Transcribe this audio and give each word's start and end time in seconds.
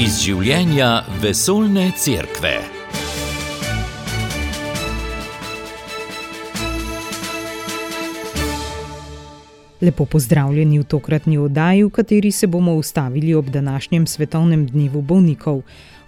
iz 0.00 0.14
življenja 0.24 1.02
vesoljne 1.20 1.90
cerkve. 1.92 2.54
Lepo 9.84 10.06
pozdravljeni 10.08 10.78
v 10.80 10.86
tokratni 10.88 11.36
oddaji, 11.38 11.84
v 11.84 11.92
kateri 11.92 12.32
se 12.32 12.48
bomo 12.48 12.78
ustavili 12.80 13.34
ob 13.34 13.50
današnjem 13.52 14.06
svetovnem 14.06 14.66
dnevu 14.72 15.02
bolnikov. 15.02 15.60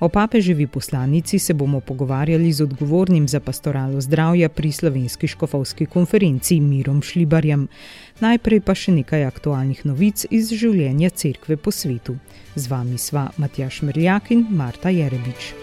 O 0.02 0.08
papeževi 0.08 0.66
poslanici 0.66 1.38
se 1.38 1.54
bomo 1.54 1.80
pogovarjali 1.80 2.52
z 2.52 2.62
odgovornim 2.62 3.28
za 3.28 3.40
pastoralo 3.40 4.00
zdravja 4.00 4.48
pri 4.48 4.72
slovenski 4.72 5.28
škofovski 5.28 5.86
konferenci 5.86 6.60
Mirom 6.60 7.02
Šlibarjem. 7.02 7.68
Najprej 8.20 8.60
pa 8.66 8.74
še 8.74 8.96
nekaj 8.98 9.22
aktualnih 9.30 9.84
novic 9.86 10.26
iz 10.30 10.50
življenja 10.50 11.10
cerkve 11.14 11.56
po 11.56 11.70
svetu. 11.70 12.16
Z 12.58 12.66
vami 12.66 12.98
sva 12.98 13.28
Matjaš 13.38 13.82
Mrljak 13.86 14.34
in 14.34 14.44
Marta 14.50 14.90
Jerebič. 14.90 15.54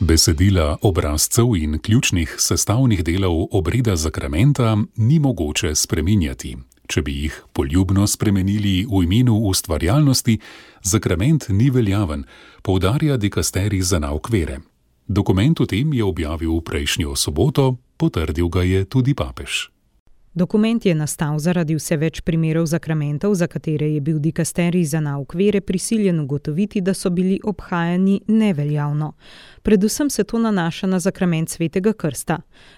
Besedila 0.00 0.76
obrazcev 0.84 1.56
in 1.56 1.80
ključnih 1.80 2.36
sestavnih 2.36 3.00
delov 3.00 3.46
obreda 3.50 3.96
zakramenta 3.96 4.76
ni 4.96 5.18
mogoče 5.18 5.74
spreminjati. 5.74 6.75
Če 6.86 7.02
bi 7.02 7.12
jih 7.22 7.36
poljubno 7.52 8.06
spremenili 8.06 8.86
v 8.86 9.02
imenu 9.04 9.36
ustvarjalnosti, 9.50 10.38
zakrament 10.82 11.48
ni 11.48 11.70
veljaven, 11.70 12.24
poudarja 12.62 13.16
dikasteri 13.16 13.82
za 13.82 13.98
nauk 13.98 14.30
vere. 14.30 14.60
Dokument 15.06 15.60
o 15.60 15.66
tem 15.66 15.92
je 15.94 16.04
objavil 16.04 16.60
prejšnjo 16.60 17.14
soboto, 17.16 17.76
potrdil 17.96 18.48
ga 18.48 18.62
je 18.62 18.84
tudi 18.84 19.14
papež. 19.14 19.75
Dokument 20.36 20.86
je 20.86 20.94
nastal 20.94 21.38
zaradi 21.40 21.72
vse 21.78 21.96
več 21.96 22.18
primerov 22.20 22.66
zakramentov, 22.68 23.32
za 23.40 23.46
katere 23.48 23.86
je 23.94 24.00
bil 24.04 24.18
dikasterij 24.20 24.82
za 24.84 25.00
nauk 25.00 25.32
vere 25.34 25.62
prisiljen 25.64 26.18
ugotoviti, 26.20 26.82
da 26.84 26.92
so 26.94 27.08
bili 27.10 27.38
obhajani 27.44 28.18
neveljavno. 28.28 29.14
Predvsem 29.62 30.10
se 30.10 30.24
to 30.24 30.38
nanaša 30.38 30.86
na 30.86 31.00
zakrament 31.00 31.48
svetega 31.48 31.92
krsta. 31.92 32.36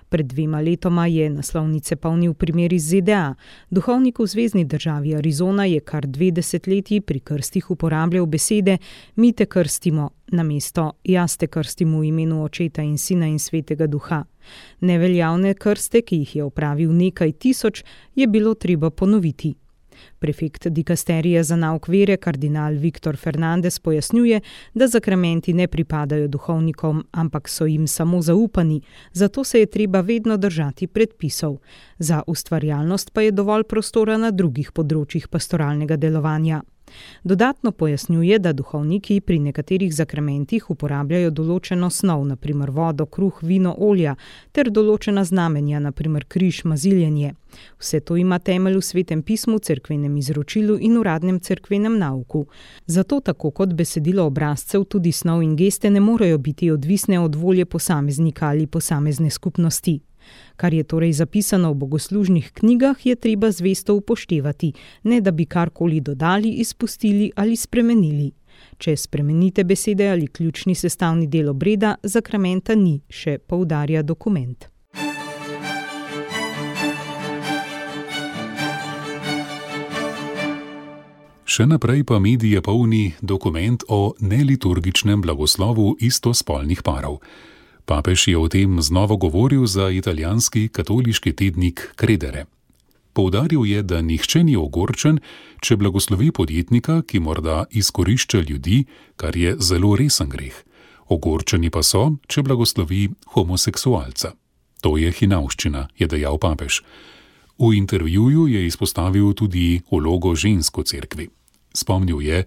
Pred 0.09 0.27
dvema 0.27 0.61
letoma 0.61 1.07
je 1.07 1.31
naslovnice 1.31 1.97
polnil 1.97 2.35
primer 2.35 2.73
iz 2.73 2.87
ZDA. 2.93 3.35
Duhovnik 3.71 4.19
v 4.19 4.27
zvezdni 4.27 4.65
državi 4.65 5.17
Arizona 5.17 5.65
je 5.65 5.81
kar 5.81 6.07
dve 6.07 6.31
desetletji 6.31 7.01
pri 7.01 7.21
krstih 7.21 7.71
uporabljal 7.71 8.27
besede: 8.27 8.79
Mi 9.17 9.33
te 9.33 9.47
krstimo, 9.47 10.11
namesto 10.29 10.93
jaz 11.05 11.37
te 11.37 11.47
krstim 11.47 11.99
v 11.99 12.05
imenu 12.05 12.45
očeta 12.45 12.83
in 12.83 12.99
sina 12.99 13.27
in 13.27 13.39
svetega 13.39 13.87
duha. 13.87 14.25
Neveljavne 14.81 15.55
krste, 15.55 16.03
ki 16.03 16.17
jih 16.17 16.37
je 16.37 16.45
opravil 16.45 16.93
nekaj 16.93 17.33
tisoč, 17.33 17.85
je 18.15 18.27
bilo 18.27 18.55
treba 18.55 18.91
ponoviti. 18.91 19.55
Prefekt 20.19 20.69
dikasterija 20.69 21.43
za 21.43 21.57
nauk 21.57 21.89
vere, 21.89 22.17
kardinal 22.17 22.73
Viktor 22.73 23.17
Fernandez, 23.17 23.79
pojasnjuje, 23.79 24.41
da 24.75 24.87
zakramenti 24.87 25.53
ne 25.53 25.69
pripadajo 25.69 26.29
duhovnikom, 26.29 27.05
ampak 27.13 27.49
so 27.49 27.67
jim 27.67 27.87
samo 27.87 28.23
zaupani, 28.23 28.81
zato 29.13 29.45
se 29.45 29.61
je 29.61 29.67
treba 29.67 30.01
vedno 30.01 30.37
držati 30.37 30.87
predpisov. 30.87 31.59
Za 31.99 32.23
ustvarjalnost 32.27 33.13
pa 33.13 33.23
je 33.23 33.33
dovolj 33.33 33.65
prostora 33.65 34.19
na 34.19 34.31
drugih 34.31 34.73
področjih 34.73 35.29
pastoralnega 35.29 35.97
delovanja. 35.97 36.63
Dodatno 37.25 37.73
pojasnjuje, 37.73 38.39
da 38.39 38.53
duhovniki 38.53 39.21
pri 39.21 39.39
nekaterih 39.39 39.95
zakramentih 39.95 40.71
uporabljajo 40.71 41.31
določeno 41.31 41.91
snov, 41.91 42.25
naprimer 42.27 42.71
vodo, 42.71 43.07
kruh, 43.07 43.43
vino, 43.43 43.75
olja, 43.79 44.17
ter 44.53 44.71
določena 44.71 45.25
znamenja, 45.25 45.81
naprimer 45.81 46.25
križ, 46.25 46.65
maziljenje. 46.65 47.35
Vse 47.79 48.01
to 48.01 48.17
ima 48.17 48.39
temelj 48.39 48.77
v 48.77 48.83
svetem 48.83 49.23
pismu, 49.23 49.59
cerkvenem 49.59 50.17
izročilu 50.17 50.79
in 50.81 50.99
uradnem 50.99 51.41
cerkvenem 51.41 51.99
nauku. 51.99 52.47
Zato, 52.87 53.21
tako 53.21 53.51
kot 53.51 53.73
besedilo 53.75 54.27
obrazcev, 54.27 54.85
tudi 54.85 55.13
snov 55.13 55.43
in 55.43 55.57
geste 55.57 55.91
ne 55.91 56.01
morejo 56.01 56.39
biti 56.39 56.71
odvisne 56.71 57.21
od 57.21 57.35
volje 57.35 57.65
posameznika 57.65 58.49
ali 58.49 58.67
posamezne 58.67 59.31
skupnosti. 59.31 60.01
Kar 60.57 60.75
je 60.75 60.83
torej 60.83 61.13
zapisano 61.13 61.73
v 61.73 61.79
bogoslužnih 61.85 62.53
knjigah, 62.53 63.07
je 63.07 63.17
treba 63.17 63.51
zvesto 63.51 63.95
upoštevati, 63.95 64.73
ne 65.03 65.21
da 65.21 65.31
bi 65.31 65.47
karkoli 65.47 66.01
dodali, 66.01 66.59
izpustili 66.63 67.31
ali 67.37 67.57
spremenili. 67.57 68.33
Če 68.79 68.97
spremenite 68.97 69.65
besede 69.65 70.09
ali 70.11 70.27
ključni 70.27 70.75
sestavni 70.75 71.27
del 71.27 71.49
obreda, 71.49 71.97
zakramenta 72.03 72.75
ni, 72.75 73.01
še 73.09 73.39
poudarja 73.39 74.03
dokument. 74.03 74.69
Še 81.49 81.65
naprej 81.65 82.05
pa 82.05 82.19
medije 82.21 82.61
polni 82.63 83.15
dokument 83.25 83.83
o 83.89 84.13
neliturgičnem 84.21 85.23
blagoslovu 85.25 85.95
istospolnih 86.05 86.85
parov. 86.85 87.23
Papež 87.89 88.29
je 88.29 88.37
o 88.37 88.45
tem 88.53 88.83
znova 88.85 89.17
govoril 89.17 89.65
za 89.65 89.89
italijanski 89.89 90.69
katoliški 90.69 91.33
tednik 91.33 91.95
Credere. 91.97 92.45
Poudaril 93.13 93.65
je, 93.65 93.83
da 93.83 94.03
nihče 94.05 94.45
ni 94.45 94.57
ogorčen, 94.61 95.19
če 95.65 95.77
blagoslovi 95.81 96.29
podjetnika, 96.29 97.01
ki 97.03 97.21
morda 97.25 97.65
izkorišča 97.73 98.45
ljudi, 98.45 98.85
kar 99.17 99.37
je 99.37 99.57
zelo 99.59 99.97
resen 99.97 100.29
greh. 100.29 100.53
Ogorčeni 101.09 101.73
pa 101.73 101.81
so, 101.83 102.21
če 102.29 102.45
blagoslovi 102.45 103.09
homoseksualca. 103.33 104.35
To 104.85 104.97
je 105.01 105.09
hinavščina, 105.09 105.89
je 105.97 106.07
dejal 106.13 106.37
papež. 106.37 106.83
V 107.57 107.73
intervjuju 107.73 108.47
je 108.53 108.67
izpostavil 108.69 109.33
tudi 109.33 109.81
vlogo 109.91 110.37
žensko 110.37 110.85
cerkvi. 110.85 111.31
Spomnil 111.73 112.21
je, 112.21 112.45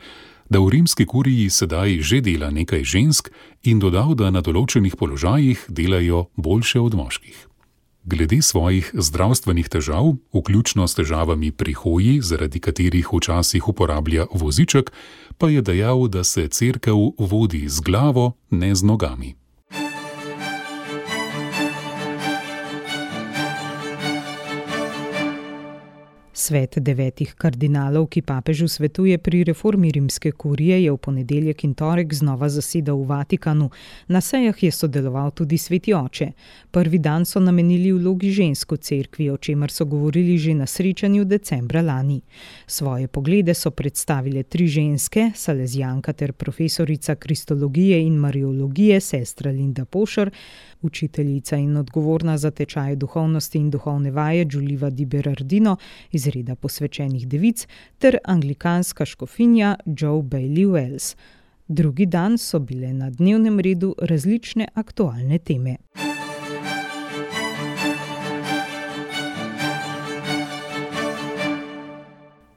da 0.51 0.59
v 0.59 0.69
rimski 0.69 1.05
kuriji 1.07 1.47
sedaj 1.49 2.03
že 2.03 2.19
dela 2.21 2.51
nekaj 2.51 2.83
žensk 2.83 3.31
in 3.63 3.79
dodal, 3.79 4.11
da 4.19 4.27
na 4.35 4.43
določenih 4.43 4.99
položajih 4.99 5.63
delajo 5.71 6.27
boljše 6.35 6.83
od 6.83 6.97
moških. 6.99 7.47
Glede 8.03 8.41
svojih 8.41 8.91
zdravstvenih 8.91 9.69
težav, 9.69 10.17
vključno 10.33 10.87
s 10.87 10.97
težavami 10.97 11.51
pri 11.51 11.73
hoji, 11.77 12.19
zaradi 12.19 12.59
katerih 12.59 13.13
včasih 13.13 13.67
uporablja 13.69 14.25
voziček, 14.33 14.91
pa 15.37 15.49
je 15.53 15.61
dejal, 15.61 16.09
da 16.09 16.23
se 16.23 16.47
cerkev 16.47 17.13
vodi 17.17 17.69
z 17.69 17.79
glavo, 17.79 18.33
ne 18.49 18.75
z 18.75 18.83
nogami. 18.83 19.40
Svet 26.41 26.79
devetih 26.81 27.35
kardinalov, 27.37 28.07
ki 28.09 28.23
papežu 28.25 28.65
svetuje 28.65 29.19
pri 29.21 29.43
reformi 29.45 29.91
rimske 29.93 30.31
kurije, 30.31 30.79
je 30.83 30.91
v 30.91 30.97
ponedeljek 30.97 31.63
in 31.67 31.75
torek 31.77 32.13
znova 32.17 32.49
zasedal 32.49 32.97
v 32.97 33.05
Vatikanu. 33.11 33.67
Na 34.09 34.21
sejah 34.25 34.63
je 34.63 34.71
sodeloval 34.73 35.29
tudi 35.37 35.59
sveti 35.61 35.93
oče. 35.93 36.31
Prvi 36.71 36.97
dan 36.97 37.27
so 37.29 37.39
namenili 37.39 37.91
vlogi 37.93 38.31
žensko 38.33 38.77
cerkvi, 38.77 39.29
o 39.29 39.37
čemer 39.37 39.69
so 39.71 39.85
govorili 39.85 40.37
že 40.37 40.55
na 40.57 40.65
srečanju 40.65 41.27
decembra 41.29 41.81
lani. 41.81 42.21
Svoje 42.65 43.07
poglede 43.07 43.53
so 43.53 43.69
predstavile 43.71 44.43
tri 44.43 44.67
ženske, 44.67 45.31
Salezijanka 45.35 46.13
ter 46.13 46.33
profesorica 46.33 47.15
kristologije 47.15 48.01
in 48.01 48.17
mariologije, 48.17 48.99
sestra 48.99 49.51
Linda 49.51 49.85
Pošar, 49.85 50.31
učiteljica 50.81 51.57
in 51.57 51.77
odgovorna 51.77 52.37
za 52.37 52.51
tečaje 52.51 52.95
duhovnosti 52.95 53.57
in 53.57 53.69
duhovne 53.69 54.11
vaje 54.11 54.45
Đuliva 54.45 54.89
Di 54.89 55.05
Berardino 55.05 55.77
iz 56.11 56.27
reda 56.27 56.55
posvečenih 56.55 57.27
devic 57.27 57.67
ter 57.97 58.17
anglikanska 58.25 59.05
škofinja 59.05 59.75
Joe 59.85 60.21
Bailey 60.21 60.67
Wells. 60.67 61.15
Drugi 61.67 62.05
dan 62.05 62.37
so 62.37 62.59
bile 62.59 62.93
na 62.93 63.09
dnevnem 63.09 63.59
redu 63.59 63.95
različne 64.01 64.67
aktualne 64.73 65.37
teme. 65.39 65.75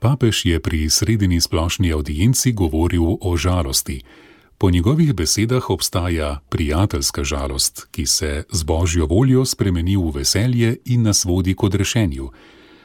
Papež 0.04 0.44
je 0.44 0.60
pri 0.60 0.90
sredini 0.90 1.40
splošni 1.40 1.92
audienci 1.92 2.52
govoril 2.52 3.16
o 3.20 3.36
žalosti. 3.36 4.02
Po 4.58 4.70
njegovih 4.70 5.14
besedah 5.14 5.70
obstaja 5.70 6.40
prijateljska 6.48 7.24
žalost, 7.24 7.86
ki 7.90 8.06
se 8.06 8.44
z 8.50 8.62
božjo 8.62 9.06
voljo 9.06 9.44
spremeni 9.44 9.96
v 9.96 10.10
veselje 10.14 10.76
in 10.84 11.02
nas 11.02 11.24
vodi 11.24 11.54
k 11.54 11.62
odrešenju. 11.62 12.30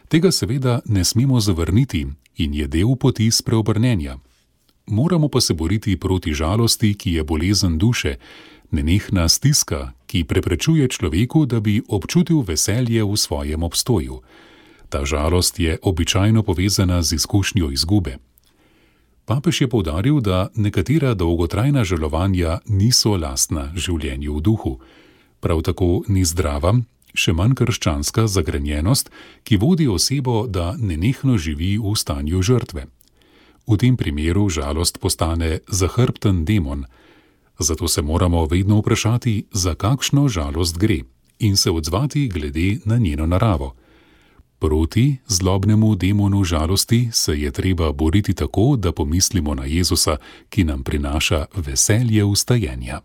Tega 0.08 0.32
seveda 0.32 0.80
ne 0.86 1.04
smemo 1.04 1.40
zavrniti 1.40 2.08
in 2.36 2.54
je 2.54 2.68
del 2.68 2.96
poti 2.96 3.32
spreobrnenja. 3.32 4.18
Moramo 4.88 5.30
pa 5.30 5.42
se 5.42 5.54
boriti 5.54 5.98
proti 5.98 6.34
žalosti, 6.34 6.94
ki 6.94 7.14
je 7.14 7.24
bolezen 7.24 7.78
duše, 7.78 8.16
nenehna 8.72 9.30
stiska, 9.30 9.92
ki 10.08 10.24
preprečuje 10.24 10.88
človeku, 10.88 11.46
da 11.46 11.60
bi 11.60 11.82
občutil 11.88 12.42
veselje 12.42 13.04
v 13.04 13.18
svojem 13.18 13.64
obstoju. 13.64 14.22
Ta 14.90 15.06
žalost 15.06 15.60
je 15.60 15.78
običajno 15.82 16.44
povezana 16.44 17.02
z 17.02 17.14
izkušnjo 17.14 17.72
izgube. 17.72 18.18
Papež 19.30 19.62
je 19.62 19.68
povdaril, 19.70 20.26
da 20.26 20.50
nekatera 20.58 21.14
dolgotrajna 21.14 21.84
žalovanja 21.86 22.66
niso 22.66 23.14
lastna 23.14 23.70
življenju 23.78 24.34
v 24.34 24.42
duhu. 24.42 24.72
Prav 25.38 25.62
tako 25.62 26.02
ni 26.10 26.26
zdrava, 26.26 26.74
še 27.14 27.36
manj 27.38 27.54
krščanska 27.62 28.26
zagrenjenost, 28.26 29.14
ki 29.46 29.62
vodi 29.62 29.86
osebo, 29.86 30.48
da 30.50 30.74
nenehno 30.82 31.38
živi 31.38 31.78
v 31.78 31.94
stanju 31.94 32.42
žrtve. 32.42 32.88
V 33.70 33.78
tem 33.78 34.02
primeru 34.02 34.50
žalost 34.50 34.98
postane 34.98 35.62
zahrbten 35.70 36.42
demon. 36.42 36.90
Zato 37.62 37.86
se 37.86 38.02
moramo 38.02 38.48
vedno 38.50 38.82
vprašati, 38.82 39.54
za 39.54 39.78
kakšno 39.78 40.26
žalost 40.26 40.82
gre 40.82 41.06
in 41.38 41.54
se 41.54 41.70
odzvati 41.70 42.26
glede 42.34 42.82
na 42.86 42.98
njeno 42.98 43.30
naravo. 43.30 43.76
Proti 44.62 45.18
zlobnemu 45.28 45.96
demonu 45.96 46.44
žalosti 46.44 47.10
se 47.12 47.40
je 47.42 47.52
treba 47.52 47.92
boriti 47.92 48.34
tako, 48.34 48.76
da 48.76 48.92
pomislimo 48.92 49.56
na 49.56 49.66
Jezusa, 49.66 50.18
ki 50.50 50.64
nam 50.64 50.84
prinaša 50.84 51.46
veselje 51.56 52.24
ustajenja. 52.24 53.00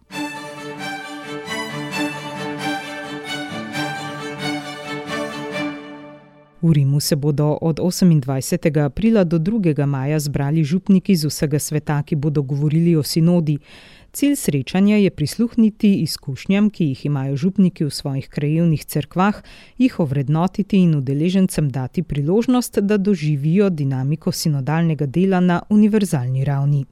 V 6.63 6.73
Rimu 6.73 7.01
se 7.01 7.17
bodo 7.17 7.59
od 7.61 7.79
28. 7.79 8.85
aprila 8.85 9.25
do 9.25 9.39
2. 9.39 9.87
maja 9.87 10.19
zbrali 10.19 10.65
župniki 10.65 11.17
z 11.17 11.27
vsega 11.27 11.59
sveta, 11.59 12.03
ki 12.03 12.17
bodo 12.17 12.43
govorili 12.43 12.97
o 12.97 13.03
sinodi. 13.03 13.59
Cilj 14.15 14.37
srečanja 14.37 14.97
je 14.97 15.11
prisluhniti 15.11 15.89
izkušnjam, 15.95 16.69
ki 16.71 16.85
jih 16.85 17.07
imajo 17.07 17.37
župniki 17.37 17.85
v 17.85 17.91
svojih 17.91 18.29
krajevnih 18.29 18.85
cerkvah, 18.85 19.41
jih 19.79 19.97
ovrednotiti 20.01 20.79
in 20.79 20.95
udeležencem 20.95 21.71
dati 21.71 22.03
priložnost, 22.03 22.79
da 22.79 22.97
doživijo 22.97 23.71
dinamiko 23.71 24.33
sinodalnega 24.33 25.07
dela 25.07 25.41
na 25.41 25.63
univerzalni 25.69 26.45
ravni. 26.45 26.85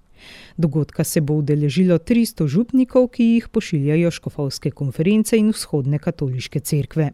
Dogodka 0.57 1.05
se 1.05 1.21
bo 1.21 1.35
udeležilo 1.35 1.99
300 1.99 2.49
župnikov, 2.49 3.09
ki 3.09 3.25
jih 3.25 3.49
pošiljajo 3.49 4.11
škofovske 4.11 4.71
konference 4.71 5.39
in 5.39 5.55
vzhodne 5.55 5.99
katoliške 5.99 6.61
cerkve. 6.61 7.13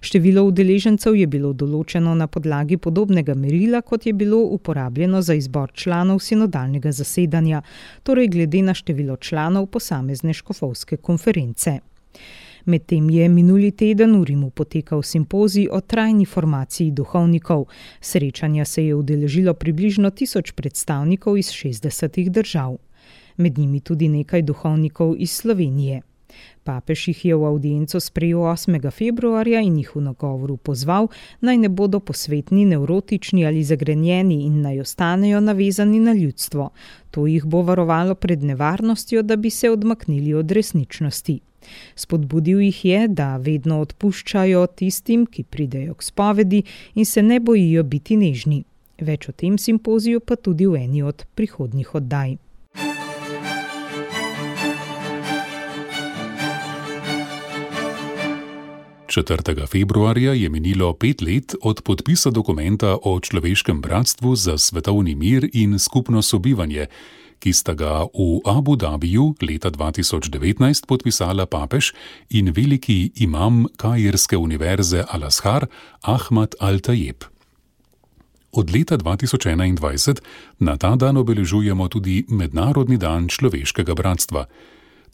Število 0.00 0.44
udeležencev 0.44 1.16
je 1.16 1.26
bilo 1.26 1.52
določeno 1.52 2.14
na 2.14 2.26
podlagi 2.26 2.76
podobnega 2.76 3.34
merila, 3.34 3.80
kot 3.82 4.06
je 4.06 4.12
bilo 4.12 4.38
uporabljeno 4.56 5.22
za 5.22 5.34
izbor 5.34 5.72
članov 5.72 6.20
sinodalnega 6.20 6.92
zasedanja, 6.92 7.62
torej 8.02 8.28
glede 8.28 8.62
na 8.62 8.74
število 8.74 9.16
članov 9.16 9.66
posamezne 9.66 10.32
škofovske 10.32 10.96
konference. 10.96 11.78
Medtem 12.64 13.10
je 13.10 13.28
minuli 13.28 13.70
teden 13.70 14.16
v 14.20 14.24
Rimu 14.24 14.50
potekal 14.50 15.02
simpozij 15.02 15.68
o 15.68 15.80
trajni 15.80 16.24
formaciji 16.24 16.90
duhovnikov. 16.90 17.66
Srečanja 18.00 18.64
se 18.64 18.86
je 18.86 18.94
udeležilo 18.94 19.54
približno 19.54 20.10
tisoč 20.10 20.52
predstavnikov 20.52 21.38
iz 21.38 21.52
60 21.52 22.28
držav. 22.30 22.76
Med 23.36 23.58
njimi 23.58 23.80
tudi 23.80 24.08
nekaj 24.08 24.42
duhovnikov 24.42 25.14
iz 25.18 25.32
Slovenije. 25.32 26.02
Papež 26.64 27.08
jih 27.08 27.24
je 27.24 27.36
v 27.36 27.44
audienco 27.44 28.00
sprejel 28.00 28.40
8. 28.40 28.90
februarja 28.90 29.60
in 29.60 29.76
jih 29.78 29.90
v 29.96 30.00
nagovoru 30.00 30.56
pozval, 30.56 31.08
naj 31.40 31.58
ne 31.58 31.68
bodo 31.68 32.00
posvetni, 32.00 32.64
nevrotični 32.64 33.46
ali 33.46 33.64
zagrenjeni 33.64 34.44
in 34.46 34.62
naj 34.62 34.80
ostanejo 34.80 35.40
navezani 35.40 36.00
na 36.00 36.12
ljudstvo. 36.12 36.70
To 37.10 37.26
jih 37.26 37.44
bo 37.44 37.62
varovalo 37.62 38.14
pred 38.14 38.42
nevarnostjo, 38.42 39.22
da 39.22 39.36
bi 39.36 39.50
se 39.50 39.70
odmaknili 39.70 40.34
od 40.34 40.50
resničnosti. 40.50 41.40
Spodbudil 41.96 42.60
jih 42.60 42.84
je, 42.84 43.08
da 43.08 43.36
vedno 43.36 43.80
odpuščajo 43.80 44.66
tistim, 44.66 45.26
ki 45.26 45.44
pridejo 45.44 45.94
k 45.94 46.02
spovedi 46.02 46.62
in 46.94 47.04
se 47.04 47.22
ne 47.22 47.40
bojijo 47.40 47.82
biti 47.82 48.16
nežni. 48.16 48.64
Več 49.00 49.28
o 49.28 49.32
tem 49.32 49.58
simpoziju 49.58 50.20
pa 50.20 50.36
tudi 50.36 50.66
v 50.66 50.84
eni 50.84 51.02
od 51.02 51.26
prihodnjih 51.34 51.94
oddaj. 51.94 52.36
4. 59.14 59.66
februarja 59.66 60.32
je 60.32 60.48
minilo 60.48 60.92
pet 60.92 61.22
let 61.22 61.54
od 61.62 61.82
podpisa 61.86 62.30
dokumenta 62.30 62.98
o 63.02 63.20
človeškem 63.20 63.80
bratstvu 63.80 64.36
za 64.36 64.58
svetovni 64.58 65.14
mir 65.14 65.46
in 65.52 65.78
skupno 65.78 66.22
sobivanje, 66.22 66.86
ki 67.38 67.52
sta 67.52 67.74
ga 67.78 68.10
v 68.10 68.42
Abu 68.42 68.74
Dhabiju 68.76 69.34
leta 69.38 69.70
2019 69.70 70.86
podpisala 70.86 71.46
papež 71.46 71.92
in 72.30 72.50
veliki 72.50 73.12
imam 73.14 73.66
Kajerske 73.76 74.36
univerze 74.36 75.04
Al-Azhar 75.06 75.66
Ahmad 76.02 76.58
Al-Tajeb. 76.58 77.22
Od 78.52 78.66
leta 78.74 78.98
2021 78.98 80.18
na 80.58 80.76
ta 80.76 80.96
dan 80.96 81.16
obeležujemo 81.16 81.86
tudi 81.88 82.26
Mednarodni 82.28 82.98
dan 82.98 83.30
človeškega 83.30 83.94
bratstva. 83.94 84.46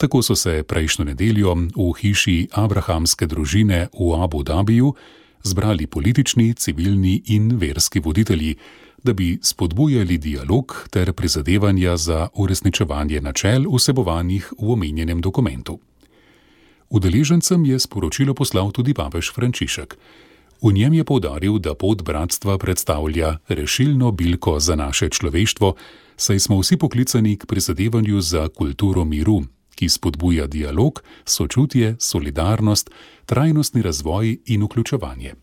Tako 0.01 0.21
so 0.21 0.35
se 0.35 0.63
prejšnjo 0.63 1.05
nedeljo 1.05 1.53
v 1.53 1.91
hiši 2.01 2.47
Abrahamske 2.57 3.27
družine 3.29 3.85
v 3.93 4.07
Abu 4.17 4.41
Dhabiju 4.43 4.95
zbrali 5.43 5.85
politični, 5.87 6.53
civilni 6.53 7.21
in 7.25 7.51
verski 7.57 8.01
voditelji, 8.01 8.55
da 9.03 9.13
bi 9.13 9.37
spodbujali 9.43 10.17
dialog 10.17 10.87
ter 10.89 11.13
prizadevanja 11.13 11.97
za 11.97 12.27
uresničevanje 12.33 13.21
načel 13.21 13.69
vsebovanih 13.69 14.49
v 14.57 14.73
omenjenem 14.73 15.21
dokumentu. 15.21 15.77
Udeležencem 16.89 17.65
je 17.65 17.79
sporočilo 17.79 18.33
poslal 18.33 18.71
tudi 18.71 18.97
papež 18.97 19.29
Frančišek. 19.29 19.97
V 20.61 20.73
njem 20.73 20.93
je 20.93 21.03
povdaril, 21.05 21.59
da 21.59 21.77
pot 21.77 22.01
bratstva 22.01 22.57
predstavlja 22.57 23.37
rešilno 23.47 24.11
bilko 24.11 24.59
za 24.59 24.75
naše 24.75 25.09
človeštvo, 25.09 25.75
saj 26.17 26.39
smo 26.39 26.57
vsi 26.57 26.77
poklicani 26.77 27.37
k 27.37 27.45
prizadevanju 27.45 28.21
za 28.21 28.49
kulturo 28.49 29.05
miru, 29.05 29.45
ki 29.75 29.89
spodbuja 29.89 30.47
dialog, 30.47 31.03
sočutje, 31.25 31.95
solidarnost, 31.99 32.89
trajnostni 33.25 33.81
razvoj 33.81 34.37
in 34.45 34.63
vključevanje. 34.63 35.33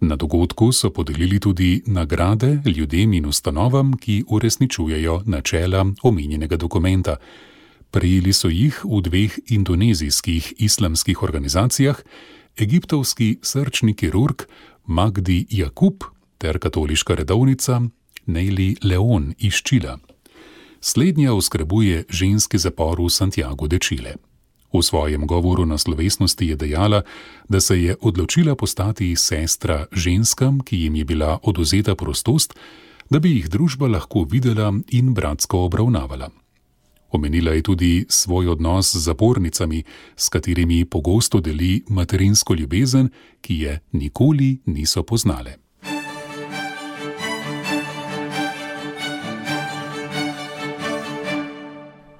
Na 0.00 0.16
dogodku 0.16 0.72
so 0.72 0.90
podelili 0.90 1.40
tudi 1.40 1.82
nagrade 1.86 2.62
ljudem 2.76 3.12
in 3.12 3.26
ustanovam, 3.26 3.96
ki 3.96 4.24
uresničujejo 4.28 5.22
načela 5.26 5.86
omenjenega 6.02 6.56
dokumenta. 6.56 7.16
Prejeli 7.90 8.32
so 8.32 8.48
jih 8.48 8.80
v 8.84 9.00
dveh 9.02 9.38
indonezijskih 9.46 10.54
islamskih 10.58 11.22
organizacijah, 11.22 12.00
egiptovski 12.56 13.38
srčni 13.42 13.94
kirurg 13.94 14.42
Magdi 14.86 15.46
Jakub 15.50 16.04
ter 16.38 16.58
katoliška 16.58 17.14
redovnica 17.14 17.82
Neili 18.26 18.76
Leon 18.82 19.34
iz 19.38 19.54
Čila. 19.54 19.98
Slednja 20.80 21.34
oskrbuje 21.34 22.04
ženski 22.08 22.58
zapor 22.58 23.00
v 23.00 23.10
Santiago 23.12 23.68
de 23.68 23.78
Chile. 23.78 24.16
V 24.72 24.82
svojem 24.82 25.26
govoru 25.26 25.66
na 25.66 25.78
slovesnosti 25.78 26.46
je 26.46 26.56
dejala, 26.56 27.02
da 27.48 27.60
se 27.60 27.82
je 27.82 27.96
odločila 28.00 28.54
postati 28.54 29.16
sestra 29.16 29.86
ženskam, 29.92 30.60
ki 30.60 30.76
jim 30.76 30.94
je 30.94 31.04
bila 31.04 31.38
oduzeta 31.42 31.94
prostost, 31.94 32.54
da 33.10 33.18
bi 33.18 33.30
jih 33.30 33.48
družba 33.48 33.86
lahko 33.86 34.24
videla 34.24 34.72
in 34.88 35.14
bratsko 35.14 35.58
obravnavala. 35.58 36.30
Omenila 37.10 37.52
je 37.52 37.62
tudi 37.62 38.06
svoj 38.08 38.48
odnos 38.48 38.94
z 38.94 38.98
zapornicami, 38.98 39.82
s 40.16 40.28
katerimi 40.28 40.84
pogosto 40.84 41.40
deli 41.40 41.82
materinsko 41.88 42.54
ljubezen, 42.54 43.10
ki 43.40 43.54
je 43.58 43.80
nikoli 43.92 44.60
niso 44.66 45.02
poznale. 45.02 45.56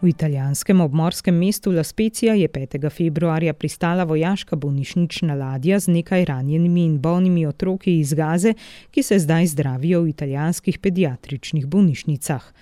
V 0.00 0.09
italijanskem 0.09 0.80
obmorskem 0.80 1.35
mestu 1.35 1.71
La 1.73 1.83
Spezia 1.85 2.35
je 2.35 2.49
5. 2.49 2.90
februarja 2.90 3.52
pristala 3.52 4.04
vojaška 4.04 4.57
bolnišnična 4.57 5.35
ladja 5.35 5.78
z 5.80 5.92
nekaj 5.92 6.25
ranjenimi 6.25 6.85
in 6.85 6.99
bolnimi 6.99 7.45
otroki 7.47 7.99
iz 7.99 8.14
Gaze, 8.14 8.54
ki 8.90 9.02
se 9.02 9.19
zdaj 9.19 9.47
zdravijo 9.47 10.00
v 10.00 10.09
italijanskih 10.09 10.78
pediatričnih 10.78 11.66
bolnišnicah. 11.66 12.52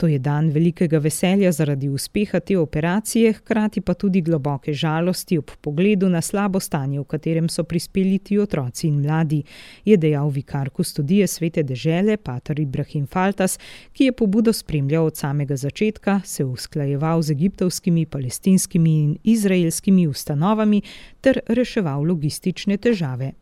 To 0.00 0.08
je 0.08 0.18
dan 0.18 0.48
velikega 0.48 0.98
veselja 0.98 1.52
zaradi 1.52 1.88
uspeha 1.88 2.38
te 2.40 2.58
operacije, 2.58 3.32
hkrati 3.32 3.80
pa 3.80 3.94
tudi 3.94 4.20
globoke 4.20 4.72
žalosti 4.72 5.38
ob 5.38 5.50
pogledu 5.60 6.08
na 6.08 6.22
slabo 6.24 6.60
stanje, 6.60 7.00
v 7.00 7.04
katerem 7.04 7.48
so 7.48 7.64
prispeli 7.64 8.18
ti 8.18 8.38
otroci 8.38 8.86
in 8.88 9.02
mladi, 9.02 9.42
je 9.84 9.96
dejal 9.96 10.32
vikar 10.32 10.70
kustodije 10.70 11.26
svete 11.26 11.62
dežele, 11.62 12.16
pater 12.16 12.60
Ibrahim 12.60 13.04
Faltas, 13.06 13.58
ki 13.92 14.08
je 14.08 14.12
pobudo 14.12 14.52
spremljal 14.52 15.04
od 15.04 15.16
samega 15.16 15.56
začetka, 15.56 16.20
se 16.24 16.44
usklajeval 16.44 17.22
z 17.22 17.36
egiptovskimi, 17.36 18.06
palestinskimi 18.06 18.96
in 19.02 19.16
izraelskimi 19.24 20.06
ustanovami 20.06 20.82
ter 21.20 21.44
reševal 21.48 22.08
logistične 22.08 22.76
težave. 22.76 23.32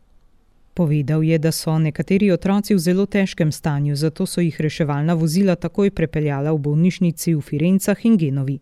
Povedal 0.73 1.23
je, 1.23 1.37
da 1.37 1.51
so 1.51 1.79
nekateri 1.79 2.31
otroci 2.31 2.75
v 2.75 2.79
zelo 2.79 3.05
težkem 3.05 3.51
stanju, 3.51 3.95
zato 3.95 4.25
so 4.25 4.41
jih 4.41 4.61
reševalna 4.61 5.13
vozila 5.13 5.55
takoj 5.55 5.91
prepeljala 5.91 6.53
v 6.53 6.57
bolnišnici 6.57 7.35
v 7.35 7.41
Firencah 7.41 8.05
in 8.05 8.17
Genovi. 8.17 8.59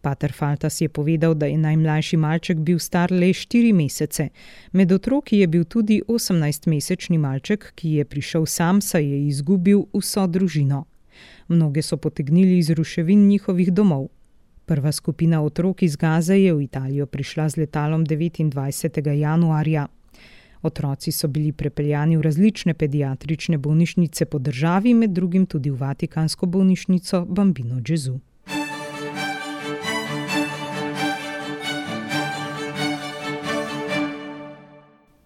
Pater 0.00 0.32
Faltas 0.32 0.80
je 0.80 0.88
povedal, 0.88 1.34
da 1.34 1.46
je 1.46 1.58
najmlajši 1.58 2.16
malček 2.16 2.58
bil 2.58 2.78
star 2.78 3.12
le 3.12 3.32
štiri 3.32 3.72
mesece. 3.72 4.28
Med 4.72 4.92
otroki 4.92 5.38
je 5.38 5.46
bil 5.46 5.64
tudi 5.64 6.02
18-mesečni 6.08 7.18
malček, 7.18 7.72
ki 7.74 7.98
je 7.98 8.04
prišel 8.04 8.46
sam, 8.46 8.80
saj 8.80 9.04
je 9.04 9.26
izgubil 9.26 9.84
vso 9.92 10.26
družino. 10.26 10.84
Mnoge 11.48 11.82
so 11.82 11.96
potegnili 11.96 12.58
iz 12.58 12.70
ruševin 12.70 13.28
njihovih 13.28 13.72
domov. 13.72 14.08
Prva 14.66 14.92
skupina 14.92 15.42
otrok 15.42 15.82
iz 15.82 15.96
Gaze 15.96 16.36
je 16.36 16.54
v 16.54 16.62
Italijo 16.62 17.06
prišla 17.06 17.48
z 17.48 17.56
letalom 17.56 18.06
29. 18.06 19.12
januarja. 19.12 19.88
Otroci 20.62 21.12
so 21.12 21.28
bili 21.28 21.52
prepeljani 21.52 22.16
v 22.16 22.22
različne 22.22 22.74
pediatrične 22.74 23.58
bolnišnice 23.58 24.24
po 24.24 24.38
državi, 24.38 24.94
med 24.94 25.10
drugim 25.10 25.46
tudi 25.46 25.70
v 25.70 25.76
Vatikansko 25.76 26.46
bolnišnico 26.46 27.24
Bambino 27.24 27.80
Gesù. 27.80 28.18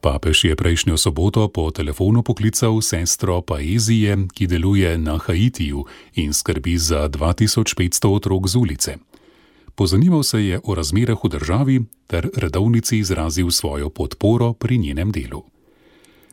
Papež 0.03 0.45
je 0.45 0.57
prejšnjo 0.59 0.99
soboto 0.99 1.47
po 1.49 1.71
telefonu 1.71 2.27
poklical 2.27 2.83
sestro 2.83 3.39
Paezije, 3.39 4.17
ki 4.35 4.47
deluje 4.47 4.99
na 4.99 5.15
Haitiju 5.19 5.87
in 6.15 6.35
skrbi 6.35 6.75
za 6.79 7.09
2500 7.09 8.11
otrok 8.11 8.49
z 8.51 8.57
ulice. 8.57 8.93
Pozanimal 9.75 10.23
se 10.23 10.45
je 10.45 10.61
o 10.65 10.75
razmerah 10.75 11.19
v 11.25 11.29
državi 11.29 11.83
ter 12.07 12.29
redovnici 12.37 12.99
izrazil 12.99 13.51
svojo 13.51 13.91
podporo 13.91 14.53
pri 14.53 14.79
njenem 14.79 15.13
delu. 15.13 15.43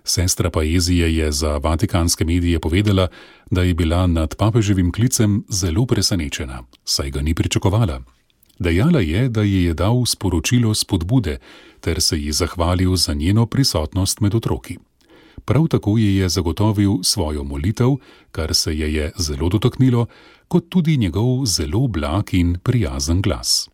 Sestra 0.03 0.49
Paezije 0.49 1.15
je 1.15 1.31
za 1.31 1.57
vatikanske 1.57 2.25
medije 2.25 2.59
povedala, 2.59 3.07
da 3.51 3.63
je 3.63 3.73
bila 3.73 4.07
nad 4.07 4.35
papeževim 4.35 4.91
klicem 4.91 5.43
zelo 5.49 5.85
presenečena, 5.85 6.63
saj 6.85 7.11
ga 7.11 7.21
ni 7.21 7.33
pričakovala. 7.33 8.01
Dejala 8.59 8.99
je, 8.99 9.29
da 9.29 9.41
ji 9.43 9.63
je 9.63 9.73
dal 9.73 10.05
sporočilo 10.05 10.73
spodbude 10.73 11.37
ter 11.79 12.01
se 12.01 12.17
ji 12.19 12.31
zahvalil 12.31 12.95
za 12.95 13.13
njeno 13.13 13.45
prisotnost 13.45 14.19
med 14.19 14.35
otroki. 14.35 14.77
Prav 15.45 15.67
tako 15.67 15.97
ji 15.97 16.15
je 16.15 16.29
zagotovil 16.29 16.91
svojo 17.03 17.43
molitev, 17.43 17.95
kar 18.31 18.55
se 18.55 18.77
je 18.77 18.93
je 18.93 19.11
zelo 19.17 19.49
dotaknilo, 19.49 20.05
kot 20.49 20.69
tudi 20.69 20.97
njegov 20.97 21.45
zelo 21.45 21.87
blag 21.87 22.33
in 22.33 22.57
prijazen 22.63 23.21
glas. 23.21 23.69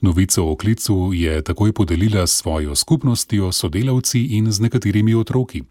Novico 0.00 0.50
o 0.50 0.56
klicu 0.56 1.10
je 1.14 1.42
takoj 1.42 1.72
podelila 1.72 2.26
s 2.26 2.36
svojo 2.36 2.74
skupnostjo, 2.74 3.52
sodelavci 3.52 4.24
in 4.24 4.52
z 4.52 4.60
nekaterimi 4.60 5.14
otroki. 5.14 5.62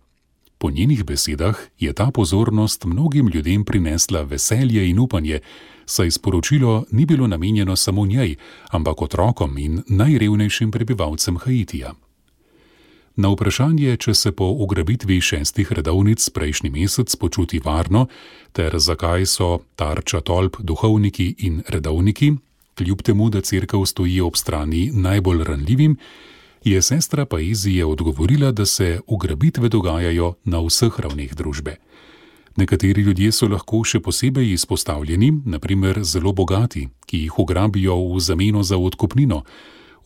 Po 0.57 0.71
njenih 0.71 1.03
besedah 1.05 1.57
je 1.79 1.93
ta 1.93 2.11
pozornost 2.11 2.85
mnogim 2.85 3.27
ljudem 3.27 3.65
prinesla 3.65 4.21
veselje 4.21 4.89
in 4.89 4.99
upanje, 4.99 5.39
saj 5.85 6.11
sporočilo 6.11 6.85
ni 6.91 7.05
bilo 7.05 7.27
namenjeno 7.27 7.75
samo 7.75 8.05
njej, 8.05 8.35
ampak 8.69 9.01
otrokom 9.01 9.57
in 9.57 9.83
najrevnejšim 9.87 10.71
prebivalcem 10.71 11.37
Haitija. 11.37 11.93
Na 13.17 13.31
vprašanje, 13.33 13.95
če 13.97 14.13
se 14.13 14.31
po 14.31 14.45
ugrabitvi 14.61 15.15
šestih 15.25 15.71
redovnic 15.73 16.21
prejšnji 16.29 16.69
mesec 16.69 17.15
počuti 17.17 17.57
varno, 17.65 18.03
ter 18.53 18.75
zakaj 18.77 19.25
so 19.25 19.47
tarča 19.75 20.19
tolp 20.21 20.59
duhovniki 20.61 21.25
in 21.47 21.63
redovniki, 21.65 22.35
kljub 22.77 23.01
temu, 23.01 23.31
da 23.33 23.41
crkva 23.41 23.85
stoji 23.89 24.19
ob 24.21 24.37
strani 24.37 24.91
najbolj 24.93 25.41
ranljivim, 25.49 25.95
je 26.63 26.81
sestra 26.81 27.25
Paizije 27.25 27.85
odgovorila, 27.85 28.51
da 28.51 28.65
se 28.65 28.99
ugrabitve 29.07 29.69
dogajajo 29.69 30.35
na 30.43 30.61
vseh 30.61 30.99
ravneh 30.99 31.33
družbe. 31.33 31.75
Nekateri 32.55 33.01
ljudje 33.01 33.31
so 33.31 33.49
lahko 33.49 33.81
še 33.83 33.99
posebej 33.99 34.53
izpostavljeni, 34.53 35.31
naprimer 35.45 36.03
zelo 36.03 36.33
bogati, 36.37 36.87
ki 37.05 37.23
jih 37.25 37.39
ugrabijo 37.39 37.97
v 38.13 38.21
zameno 38.21 38.63
za 38.63 38.77
odkupnino, 38.77 39.41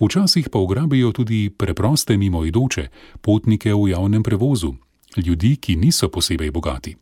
včasih 0.02 0.50
pa 0.50 0.60
ugrabijo 0.60 1.12
tudi 1.12 1.50
preproste 1.50 2.18
mimoidoče, 2.18 2.88
potnike 3.22 3.74
v 3.74 3.90
javnem 3.90 4.24
prevozu, 4.24 4.74
ljudi, 5.18 5.56
ki 5.56 5.76
niso 5.76 6.10
posebej 6.10 6.52
bogati. 6.52 6.96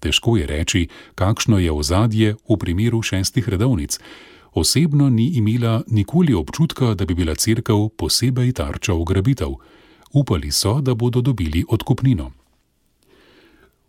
Težko 0.00 0.36
je 0.36 0.46
reči, 0.46 0.88
kakšno 1.14 1.58
je 1.58 1.72
ozadje 1.72 2.36
v 2.48 2.56
primeru 2.56 3.02
šestih 3.02 3.48
redovnic 3.48 3.98
osebno 4.56 5.10
ni 5.10 5.26
imela 5.28 5.82
nikoli 5.86 6.34
občutka, 6.34 6.94
da 6.94 7.04
bi 7.04 7.14
bila 7.14 7.34
crkva 7.34 7.88
posebej 7.96 8.52
tarča 8.52 8.94
ugrabitev. 8.94 9.48
Upali 10.12 10.50
so, 10.50 10.80
da 10.80 10.94
bodo 10.94 11.20
dobili 11.20 11.64
odkupnino. 11.68 12.30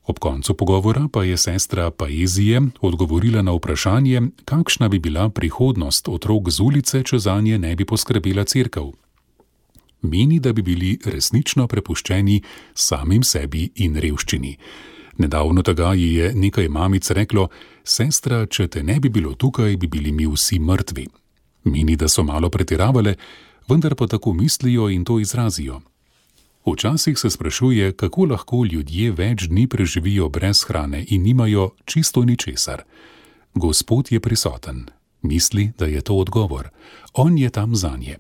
Ob 0.08 0.20
koncu 0.20 0.54
pogovora 0.54 1.08
pa 1.12 1.24
je 1.24 1.38
sestra 1.38 1.92
Paezije 1.92 2.62
odgovorila 2.82 3.42
na 3.42 3.52
vprašanje, 3.52 4.22
kakšna 4.46 4.88
bi 4.90 5.00
bila 5.00 5.30
prihodnost 5.30 6.08
otrok 6.08 6.50
z 6.50 6.62
ulice, 6.62 7.04
če 7.04 7.20
za 7.20 7.42
nje 7.42 7.58
ne 7.58 7.76
bi 7.76 7.86
poskrbela 7.86 8.44
crkva. 8.44 8.92
Meni, 10.02 10.40
da 10.40 10.54
bi 10.54 10.62
bili 10.62 11.00
resnično 11.06 11.68
prepuščeni 11.68 12.42
samim 12.74 13.24
sebi 13.24 13.70
in 13.76 13.98
revščini. 14.00 14.58
Nedavno 15.18 15.62
tega 15.62 15.94
ji 15.94 16.14
je 16.14 16.32
nekaj 16.36 16.70
mamic 16.70 17.12
reklo: 17.12 17.50
Sestra, 17.84 18.46
če 18.46 18.68
te 18.68 18.84
ne 18.84 19.00
bi 19.00 19.10
bilo 19.10 19.34
tukaj, 19.34 19.76
bi 19.78 19.88
bili 19.88 20.12
mi 20.12 20.28
vsi 20.28 20.60
mrtvi. 20.60 21.08
Meni, 21.64 21.96
da 21.96 22.08
so 22.08 22.24
malo 22.24 22.50
pretiravale, 22.50 23.16
vendar 23.68 23.96
pa 23.96 24.08
tako 24.08 24.34
mislijo 24.34 24.90
in 24.90 25.04
to 25.04 25.20
izrazijo. 25.20 25.82
Včasih 26.74 27.20
se 27.20 27.30
sprašuje, 27.30 27.94
kako 27.94 28.26
lahko 28.26 28.66
ljudje 28.72 29.12
več 29.12 29.48
dni 29.48 29.68
preživijo 29.68 30.30
brez 30.30 30.66
hrane 30.68 31.06
in 31.08 31.24
nimajo 31.24 31.70
čisto 31.86 32.26
ničesar. 32.26 32.84
Gospod 33.56 34.12
je 34.12 34.20
prisoten, 34.20 34.86
misli, 35.22 35.72
da 35.78 35.86
je 35.86 36.02
to 36.02 36.16
odgovor. 36.16 36.70
On 37.14 37.38
je 37.38 37.50
tam 37.50 37.76
za 37.76 37.96
nje. 37.98 38.18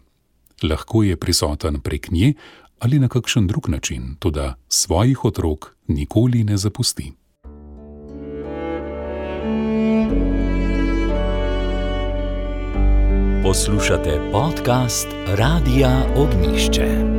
Lahko 0.63 1.03
je 1.03 1.17
prisoten 1.17 1.79
prek 1.79 2.11
nje 2.11 2.33
ali 2.79 2.99
na 2.99 3.07
kakšen 3.07 3.47
drug 3.47 3.69
način, 3.69 4.15
tudi 4.19 4.47
svojih 4.69 5.25
otrok 5.25 5.75
nikoli 5.87 6.43
ne 6.43 6.57
zapusti. 6.57 7.11
Poslušate 13.43 14.29
podcast 14.31 15.07
Radia 15.27 16.05
Ognišče. 16.15 17.16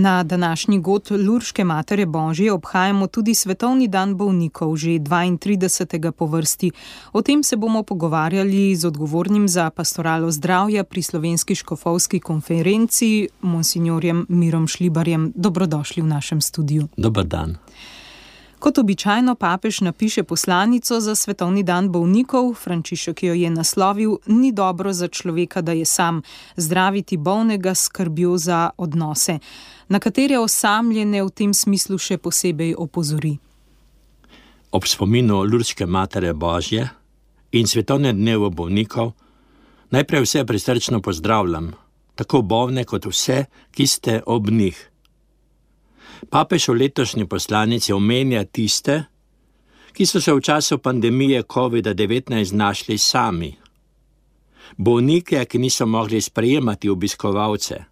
Na 0.00 0.22
današnji 0.22 0.80
god 0.80 1.08
Lurške 1.10 1.64
matere 1.64 2.06
Božje 2.06 2.52
obhajamo 2.52 3.06
tudi 3.06 3.34
Svetovni 3.34 3.88
dan 3.88 4.16
bolnikov, 4.16 4.76
že 4.76 4.90
32. 4.90 6.10
po 6.10 6.26
vrsti. 6.26 6.70
O 7.12 7.22
tem 7.22 7.42
se 7.42 7.56
bomo 7.56 7.82
pogovarjali 7.82 8.76
z 8.76 8.84
odgovornim 8.84 9.48
za 9.48 9.70
pastoralo 9.70 10.30
zdravja 10.30 10.84
pri 10.84 11.02
slovenski 11.02 11.54
škofovski 11.54 12.20
konferenci, 12.20 13.28
monsignorjem 13.40 14.26
Mirom 14.28 14.68
Šlibarjem. 14.68 15.32
Dobrodošli 15.36 16.02
v 16.02 16.06
našem 16.06 16.40
studiu. 16.40 16.88
Dobar 16.96 17.24
dan. 17.24 17.56
Kot 18.60 18.78
običajno 18.78 19.34
papež 19.34 19.80
napiše 19.80 20.22
poslanico 20.22 21.00
za 21.00 21.14
Svetovni 21.14 21.62
dan 21.62 21.88
bolnikov, 21.92 22.54
Frančišek 22.54 23.22
jo 23.22 23.34
je 23.34 23.50
naslovil: 23.50 24.16
Ni 24.26 24.52
dobro 24.52 24.92
za 24.92 25.08
človeka, 25.08 25.60
da 25.60 25.72
je 25.72 25.84
sam, 25.84 26.22
zdraviti 26.56 27.16
bolnega 27.16 27.74
skrbjo 27.74 28.36
za 28.38 28.70
odnose, 28.76 29.38
na 29.90 29.98
katere 29.98 30.38
osamljene 30.38 31.22
v 31.22 31.30
tem 31.34 31.54
smislu 31.54 31.98
še 31.98 32.18
posebej 32.22 32.76
opozori. 32.78 33.34
Ob 34.70 34.86
spominu 34.86 35.42
Lurske 35.42 35.86
Matere 35.86 36.30
Božje 36.32 36.86
in 37.58 37.66
Svetovne 37.66 38.12
dneve 38.14 38.52
bolnikov 38.54 39.16
najprej 39.90 40.22
vse 40.22 40.44
prisrčno 40.46 41.02
pozdravljam, 41.02 41.72
tako 42.14 42.42
bolne 42.46 42.86
kot 42.86 43.10
vse, 43.10 43.48
ki 43.74 43.86
ste 43.86 44.20
ob 44.26 44.46
njih. 44.54 44.78
Papež 46.30 46.68
v 46.70 46.78
letošnji 46.84 47.26
poslanici 47.26 47.90
omenja 47.92 48.44
tiste, 48.46 49.02
ki 49.90 50.06
so 50.06 50.22
se 50.22 50.30
v 50.30 50.38
času 50.38 50.78
pandemije 50.78 51.42
COVID-19 51.42 52.44
znašli 52.44 52.98
sami. 52.98 53.50
Bolnike, 54.78 55.42
ki 55.50 55.58
niso 55.58 55.86
mogli 55.86 56.20
sprejemati 56.22 56.86
obiskovalce, 56.88 57.89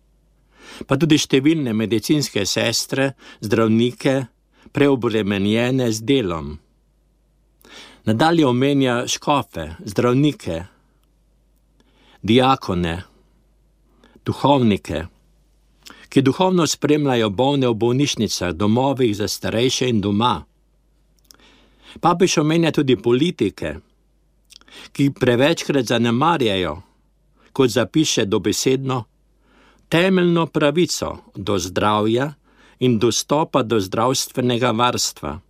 pa 0.86 0.96
tudi 0.96 1.18
številne 1.18 1.74
medicinske 1.74 2.46
sestre, 2.46 3.12
zdravnike, 3.40 4.16
preobremenjene 4.72 5.90
z 5.92 6.04
delom. 6.04 6.56
Nadalje 8.08 8.46
omenja 8.46 9.02
škofe, 9.08 9.68
zdravnike, 9.84 10.62
diakone, 12.22 12.96
duhovnike 14.24 15.06
ki 16.08 16.22
duhovno 16.22 16.66
spremljajo 16.66 17.30
bolne 17.30 17.68
v 17.68 17.74
bolnišnicah, 17.74 18.52
domovih 18.52 19.16
za 19.16 19.28
starejše 19.28 19.88
in 19.88 20.00
doma. 20.00 20.44
Papež 22.00 22.38
omenja 22.38 22.72
tudi 22.72 22.96
politike, 22.96 23.74
ki 24.92 25.10
prevečkrat 25.10 25.88
zanemarjajo, 25.88 26.74
kot 27.52 27.70
zapiše 27.70 28.24
dobesedno, 28.24 29.04
temeljno 29.88 30.46
pravico 30.46 31.16
do 31.34 31.58
zdravja 31.58 32.34
in 32.78 32.98
dostopa 32.98 33.62
do 33.62 33.80
zdravstvenega 33.80 34.70
varstva. 34.70 35.40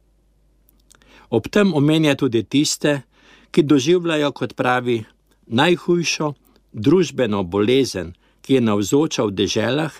Ob 1.30 1.49
tem 1.49 1.75
omenja 1.75 2.14
tudi 2.14 2.42
tiste, 2.42 3.02
ki 3.50 3.62
doživljajo, 3.62 4.33
kot 4.33 4.54
pravi, 4.57 5.04
najhujšo 5.47 6.33
družbeno 6.73 7.42
bolezen, 7.42 8.14
ki 8.40 8.54
je 8.54 8.61
navzoča 8.61 9.25
v 9.25 9.30
deželah, 9.37 9.92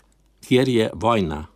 kjer 0.49 0.69
je 0.69 0.91
vojna. 0.95 1.47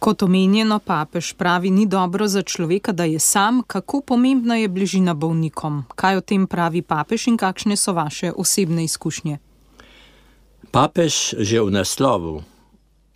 Kot 0.00 0.22
omenjeno, 0.22 0.78
papež 0.78 1.34
pravi, 1.36 1.70
ni 1.70 1.86
dobro 1.86 2.28
za 2.28 2.42
človeka, 2.42 2.92
da 2.92 3.04
je 3.04 3.18
sam. 3.18 3.62
Kako 3.66 4.00
pomembna 4.00 4.56
je 4.56 4.68
bližina 4.68 5.14
bolnikom? 5.14 5.84
Kaj 5.94 6.16
o 6.16 6.20
tem 6.20 6.46
pravi 6.46 6.82
papež 6.82 7.26
in 7.28 7.36
kakšne 7.36 7.76
so 7.76 7.92
vaše 7.92 8.32
osebne 8.32 8.84
izkušnje? 8.84 9.38
Papež 10.70 11.34
že 11.34 11.58
v 11.58 11.70
naslovu. 11.74 12.46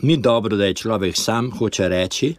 Ni 0.03 0.19
dobro, 0.19 0.59
da 0.59 0.67
je 0.67 0.75
človek 0.75 1.15
sam, 1.15 1.55
hoče 1.55 1.89
reči, 1.89 2.35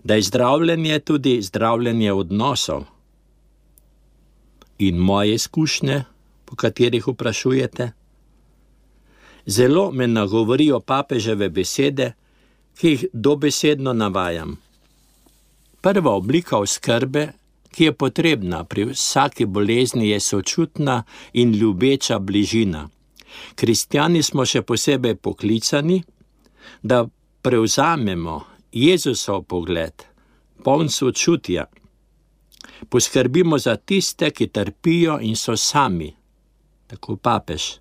da 0.00 0.16
je 0.16 0.22
zdravljenje 0.22 0.98
tudi 1.04 1.42
zdravljenje 1.42 2.12
odnosov. 2.12 2.88
In 4.78 4.96
moje 4.96 5.34
izkušnje, 5.34 6.04
po 6.44 6.56
katerih 6.56 7.04
vprašujete, 7.08 7.92
zelo 9.46 9.90
me 9.92 10.06
nagovorijo 10.06 10.80
papeževe 10.80 11.48
besede, 11.48 12.12
ki 12.80 12.88
jih 12.88 13.04
dobesedno 13.12 13.92
navajam. 13.92 14.56
Prva 15.80 16.16
oblika 16.16 16.58
oskrbe, 16.58 17.32
ki 17.70 17.84
je 17.84 17.92
potrebna 17.92 18.64
pri 18.64 18.84
vsaki 18.84 19.44
bolezni, 19.44 20.08
je 20.08 20.20
sočutna 20.20 21.02
in 21.32 21.52
ljubeča 21.52 22.18
bližina. 22.18 22.88
Kristijani 23.54 24.22
smo 24.22 24.46
še 24.46 24.62
posebej 24.62 25.16
poklicani, 25.16 26.02
da 26.82 27.06
prevzamemo 27.42 28.40
Jezusov 28.72 29.44
pogled, 29.48 30.04
poln 30.64 30.88
sočutja. 30.88 31.66
Poskrbimo 32.88 33.58
za 33.58 33.76
tiste, 33.76 34.30
ki 34.30 34.48
trpijo 34.52 35.18
in 35.20 35.36
so 35.36 35.56
sami, 35.56 36.10
tako 36.86 37.16
papež. 37.16 37.78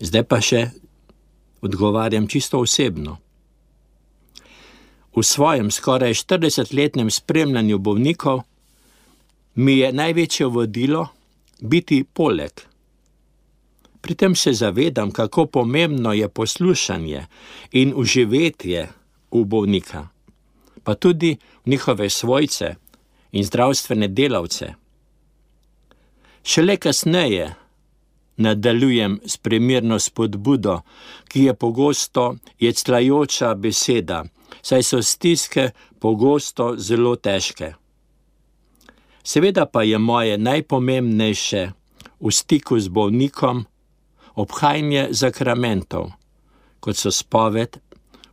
Zdaj 0.00 0.24
pa 0.24 0.40
še 0.40 0.62
odgovarjam 1.62 2.28
čisto 2.28 2.60
osebno. 2.60 3.18
V 5.16 5.22
svojem 5.22 5.70
skoraj 5.70 6.14
40-letnem 6.14 7.10
spremljanju 7.10 7.78
bolnikov 7.78 8.42
mi 9.54 9.78
je 9.78 9.92
največje 9.92 10.46
vodilo 10.46 11.08
biti 11.60 12.04
poleg. 12.04 12.52
Pri 14.00 14.14
tem 14.14 14.34
se 14.34 14.52
zavedam, 14.52 15.10
kako 15.10 15.46
pomembno 15.46 16.12
je 16.12 16.28
poslušanje 16.28 17.26
in 17.72 17.92
uživetje 17.96 18.88
v 19.30 19.44
bolnika, 19.44 20.08
pa 20.84 20.94
tudi 20.94 21.36
v 21.64 21.70
njihove 21.70 22.10
svojce 22.10 22.74
in 23.32 23.44
zdravstvene 23.44 24.08
delavce. 24.08 24.74
Šele 26.42 26.76
kasneje 26.76 27.54
nadaljujem 28.36 29.20
s 29.24 29.36
primerno 29.36 29.98
spodbudo, 29.98 30.80
ki 31.28 31.44
je 31.44 31.54
pogosto 31.54 32.36
jeclajoča 32.60 33.54
beseda, 33.54 34.24
saj 34.62 34.82
so 34.82 35.02
stiske 35.02 35.70
pogosto 35.98 36.74
zelo 36.76 37.16
težke. 37.16 37.74
Seveda 39.22 39.66
pa 39.66 39.82
je 39.82 39.98
moje 39.98 40.38
najpomembnejše 40.38 41.70
v 42.20 42.30
stiku 42.32 42.80
z 42.80 42.88
bolnikom 42.88 43.66
obhajanje 44.38 45.08
zakramentov, 45.10 46.12
kot 46.80 46.96
so 46.96 47.10
spoved, 47.10 47.80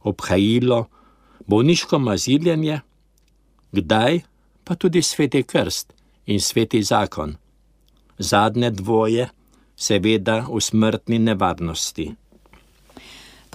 obhajilo, 0.05 0.85
bolniško 1.49 1.99
maziljenje, 1.99 2.79
kdaj 3.71 4.21
pa 4.63 4.75
tudi 4.75 5.01
sveti 5.01 5.43
krst 5.43 5.93
in 6.25 6.41
sveti 6.41 6.83
zakon. 6.83 7.35
Zadnje 8.17 8.69
dvoje, 8.71 9.29
seveda 9.75 10.45
v 10.49 10.61
smrtni 10.61 11.19
nevarnosti. 11.19 12.13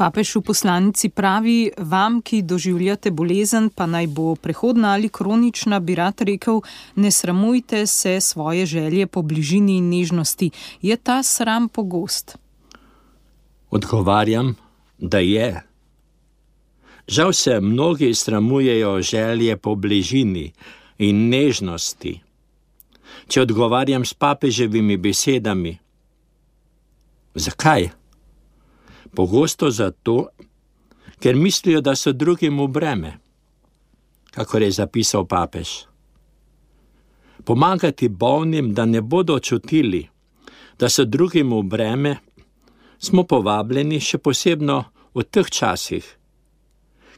Papež 0.01 0.41
v 0.41 0.49
poslanici 0.49 1.13
pravi: 1.13 1.77
Vam, 1.77 2.23
ki 2.25 2.41
doživljate 2.41 3.11
bolezen, 3.13 3.69
pa 3.69 3.85
naj 3.85 4.07
bo 4.09 4.33
prehodna 4.33 4.97
ali 4.97 5.13
kronična, 5.13 5.77
bi 5.77 5.93
rad 5.95 6.25
rekel: 6.25 6.63
Ne 6.97 7.11
sramujte 7.13 7.85
se 7.87 8.17
svoje 8.21 8.65
želje 8.67 9.07
po 9.07 9.21
bližini 9.23 9.77
in 9.77 9.91
nežnosti. 9.93 10.51
Je 10.81 10.97
ta 10.97 11.23
sram 11.23 11.69
pogost? 11.69 12.39
Odgovarjam, 13.71 14.57
da 14.99 15.19
je. 15.19 15.63
Žal 17.09 17.33
se 17.33 17.61
mnogi 17.61 18.15
sramujejo 18.15 19.03
želje 19.03 19.57
po 19.57 19.75
bližini 19.75 20.53
in 20.99 21.29
nežnosti. 21.29 22.21
Če 23.29 23.43
odgovarjam 23.43 24.05
s 24.05 24.15
papeževimi 24.15 24.97
besedami, 24.97 25.77
zakaj? 27.35 28.00
Pogosto 29.15 29.71
zato, 29.71 30.29
ker 31.19 31.37
mislijo, 31.37 31.81
da 31.81 31.97
so 31.97 32.13
drugim 32.13 32.61
v 32.61 32.69
breme, 32.69 33.19
kako 34.31 34.59
je 34.59 34.71
zapisal 34.71 35.27
papež. 35.27 35.69
Pomagati 37.45 38.09
bolnim, 38.09 38.75
da 38.75 38.85
ne 38.87 39.01
bodo 39.01 39.39
čutili, 39.39 40.09
da 40.79 40.89
so 40.89 41.05
drugim 41.05 41.53
v 41.53 41.63
breme, 41.63 42.17
smo 42.99 43.25
povabljeni 43.25 44.01
še 44.01 44.19
posebno 44.19 44.85
v 45.15 45.25
teh 45.25 45.51
časih, 45.51 46.05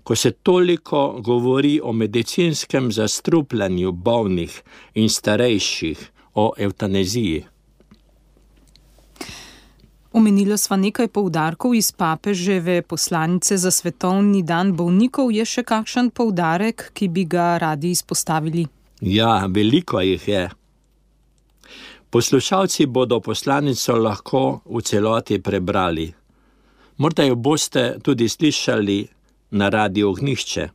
ko 0.03 0.17
se 0.17 0.31
toliko 0.31 1.21
govori 1.23 1.81
o 1.83 1.93
medicinskem 1.93 2.91
zastrupljanju 2.93 3.93
bolnih 3.93 4.63
in 4.95 5.09
starejših, 5.09 6.13
o 6.35 6.53
eutanaziji. 6.59 7.45
Omenila 10.13 10.59
sva 10.61 10.77
nekaj 10.77 11.09
poudarkov 11.09 11.73
iz 11.75 11.89
papeževe 11.93 12.83
poslanice 12.83 13.57
za 13.57 13.71
svetovni 13.71 14.43
dan 14.45 14.75
bolnikov. 14.77 15.31
Je 15.33 15.45
še 15.49 15.63
kakšen 15.65 16.11
poudarek, 16.13 16.91
ki 16.93 17.09
bi 17.09 17.25
ga 17.25 17.57
radi 17.57 17.95
izpostavili? 17.97 18.67
Ja, 19.01 19.47
veliko 19.49 20.03
jih 20.05 20.27
je. 20.29 20.43
Poslušalci 22.13 22.87
bodo 22.87 23.21
poslanico 23.25 23.97
lahko 23.97 24.43
v 24.69 24.83
celoti 24.85 25.41
prebrali. 25.41 26.13
Morda 27.01 27.25
jo 27.25 27.35
boste 27.35 27.97
tudi 28.05 28.29
slišali 28.29 28.99
na 29.57 29.69
radio 29.73 30.11
Ognišče. 30.13 30.69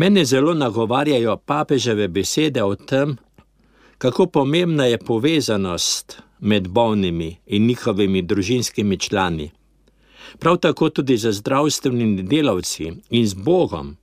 Mene 0.00 0.24
zelo 0.24 0.54
nagovarjajo 0.54 1.36
papeževe 1.36 2.08
besede 2.08 2.64
o 2.64 2.72
tem, 2.74 3.18
kako 3.98 4.26
pomembna 4.26 4.88
je 4.88 4.98
povezanost 4.98 6.29
med 6.40 6.68
bolnimi 6.68 7.36
in 7.46 7.66
njihovimi 7.66 8.22
družinskimi 8.22 8.98
člani, 8.98 9.50
prav 10.38 10.56
tako 10.56 10.88
tudi 10.90 11.16
za 11.16 11.32
zdravstvenimi 11.32 12.22
delavci 12.22 12.92
in 13.10 13.26
z 13.26 13.34
Bogom. 13.34 13.96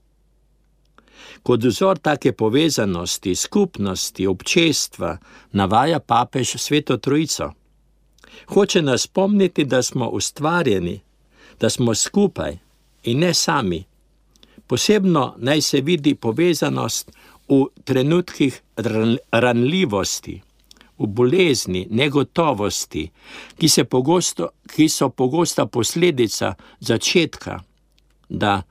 Kot 1.44 1.64
vzor 1.64 1.98
take 1.98 2.32
povezanosti, 2.32 3.36
skupnosti, 3.36 4.28
občestva 4.28 5.18
navaja 5.52 6.00
papež 6.00 6.56
Sveto 6.58 6.98
Trojico. 6.98 7.52
Hoče 8.48 8.82
nas 8.82 9.02
spomniti, 9.02 9.66
da 9.66 9.82
smo 9.82 10.10
ustvarjeni, 10.10 11.00
da 11.60 11.70
smo 11.70 11.96
skupaj 11.96 12.58
in 13.04 13.20
ne 13.20 13.34
sami. 13.34 13.84
Posebno 14.68 15.34
naj 15.38 15.62
se 15.62 15.82
vidi 15.82 16.16
povezanost 16.16 17.12
v 17.50 17.66
trenutkih 17.84 18.62
ranljivosti, 19.32 20.42
v 21.00 21.08
bolezni, 21.08 21.86
negotovosti, 21.90 23.08
ki, 23.58 23.68
pogosto, 23.90 24.50
ki 24.68 24.90
so 24.90 25.10
pogosta 25.10 25.66
posledica 25.66 26.56
začetka, 26.80 27.60
da 28.30 28.62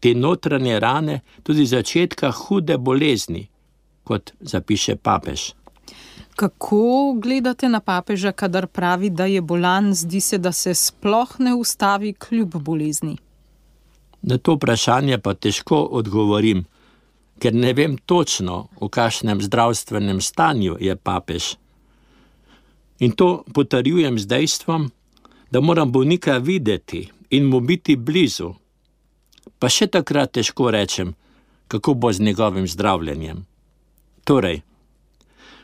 te 0.00 0.14
notranje 0.14 0.80
rane, 0.80 1.20
tudi 1.42 1.66
začetka 1.66 2.30
hude 2.32 2.78
bolezni, 2.78 3.48
kot 4.04 4.32
zapiše 4.40 4.96
papež. 4.96 5.52
Kako 6.38 7.18
gledate 7.18 7.68
na 7.68 7.80
papeža, 7.80 8.32
kadar 8.32 8.66
pravi, 8.66 9.10
da 9.10 9.26
je 9.26 9.40
bolan, 9.42 9.90
zdi 9.94 10.20
se, 10.20 10.38
da 10.38 10.52
se 10.52 10.74
sploh 10.74 11.34
ne 11.38 11.54
ustavi 11.54 12.12
kljub 12.12 12.54
bolezni? 12.62 13.16
Na 14.22 14.38
to 14.38 14.54
vprašanje 14.54 15.18
pa 15.18 15.34
težko 15.34 15.82
odgovorim 15.82 16.64
ker 17.38 17.54
ne 17.54 17.72
vem 17.72 17.96
točno, 17.98 18.68
v 18.80 18.88
kakšnem 18.90 19.42
zdravstvenem 19.42 20.20
stanju 20.20 20.76
je 20.80 20.96
papež. 20.96 21.54
In 22.98 23.14
to 23.14 23.44
potrjujem 23.54 24.18
z 24.18 24.26
dejstvom, 24.26 24.90
da 25.50 25.60
moram 25.60 25.92
bolnika 25.92 26.38
videti 26.38 27.08
in 27.30 27.46
mu 27.46 27.60
biti 27.60 27.96
blizu. 27.96 28.54
Pa 29.58 29.70
še 29.70 29.86
takrat 29.86 30.34
težko 30.34 30.70
rečem, 30.70 31.14
kako 31.68 31.94
bo 31.94 32.12
z 32.12 32.20
njegovim 32.20 32.66
zdravljenjem. 32.66 33.46
Torej, 34.24 34.62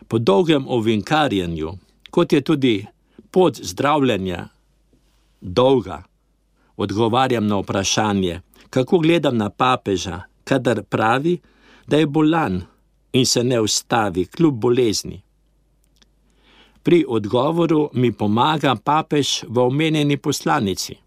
po 0.08 0.18
dolgem 0.18 0.68
ovinkarjenju, 0.68 1.74
kot 2.10 2.32
je 2.32 2.40
tudi 2.40 2.86
pot 3.30 3.58
zdravljenja 3.58 4.48
dolga, 5.40 6.02
odgovarjam 6.76 7.46
na 7.46 7.58
vprašanje, 7.58 8.40
kako 8.70 8.98
gledam 8.98 9.36
na 9.36 9.50
papeža, 9.50 10.22
kadar 10.44 10.82
pravi, 10.82 11.36
da 11.36 11.53
je 11.86 12.06
bolan 12.06 12.62
in 13.12 13.26
se 13.26 13.44
ne 13.44 13.60
ustavi 13.60 14.26
kljub 14.26 14.54
bolezni. 14.54 15.22
Pri 16.82 17.04
odgovoru 17.08 17.90
mi 17.92 18.12
pomaga 18.12 18.76
papež 18.76 19.42
v 19.48 19.58
omenjeni 19.58 20.16
poslanici. 20.16 21.04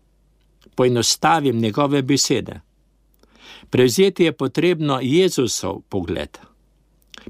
poenostavim 0.78 1.58
njegove 1.60 2.02
besede. 2.02 2.62
Prevzeti 3.70 4.24
je 4.24 4.32
potrebno 4.32 5.00
Jezusov 5.02 5.82
pogled, 5.90 6.38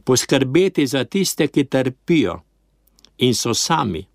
poskrbeti 0.03 0.87
za 0.87 1.03
tiste, 1.03 1.47
ki 1.47 1.63
trpijo 1.63 2.41
in 3.17 3.35
so 3.35 3.53
sami. 3.53 4.05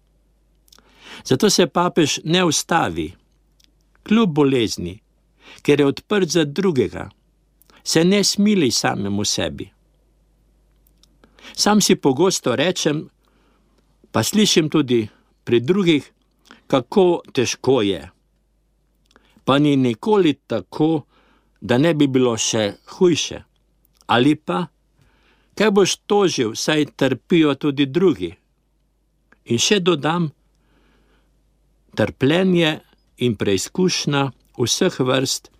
Zato 1.24 1.50
se 1.50 1.66
papež 1.66 2.18
ne 2.24 2.44
ustavi, 2.44 3.12
kljub 4.02 4.34
bolezni, 4.34 5.00
ker 5.62 5.80
je 5.80 5.86
odprt 5.86 6.28
za 6.28 6.44
drugega, 6.44 7.08
se 7.84 8.04
ne 8.04 8.24
smili 8.24 8.70
samemu 8.70 9.24
sebi. 9.24 9.70
Sam 11.54 11.80
si 11.80 11.96
pogosto 11.96 12.56
rečem, 12.56 13.08
pa 14.12 14.22
slišim 14.22 14.70
tudi 14.70 15.08
pri 15.44 15.60
drugih, 15.60 16.12
kako 16.66 17.22
težko 17.32 17.82
je. 17.82 18.10
Pa 19.44 19.58
ni 19.58 19.76
nikoli 19.76 20.34
tako, 20.46 21.02
da 21.60 21.78
ne 21.78 21.94
bi 21.94 22.06
bilo 22.06 22.36
še 22.36 22.72
hujše. 22.94 23.42
Ali 24.06 24.34
pa, 24.34 24.66
kaj 25.58 25.70
boš 25.70 25.96
tožil, 26.06 26.54
saj 26.54 26.86
trpijo 26.96 27.54
tudi 27.54 27.86
drugi. 27.86 28.32
In 29.44 29.58
še 29.58 29.80
dodam, 29.80 30.30
trpljenje 31.98 32.78
in 33.18 33.36
preizkušnja 33.36 34.30
vseh 34.58 35.00
vrst 35.00 35.50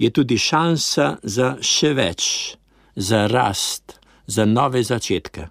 je 0.00 0.10
tudi 0.10 0.38
šansa 0.40 1.16
za 1.22 1.54
še 1.60 1.92
več, 1.94 2.26
za 2.96 3.26
rast, 3.28 3.98
za 4.26 4.48
nove 4.48 4.80
začetke. 4.82 5.50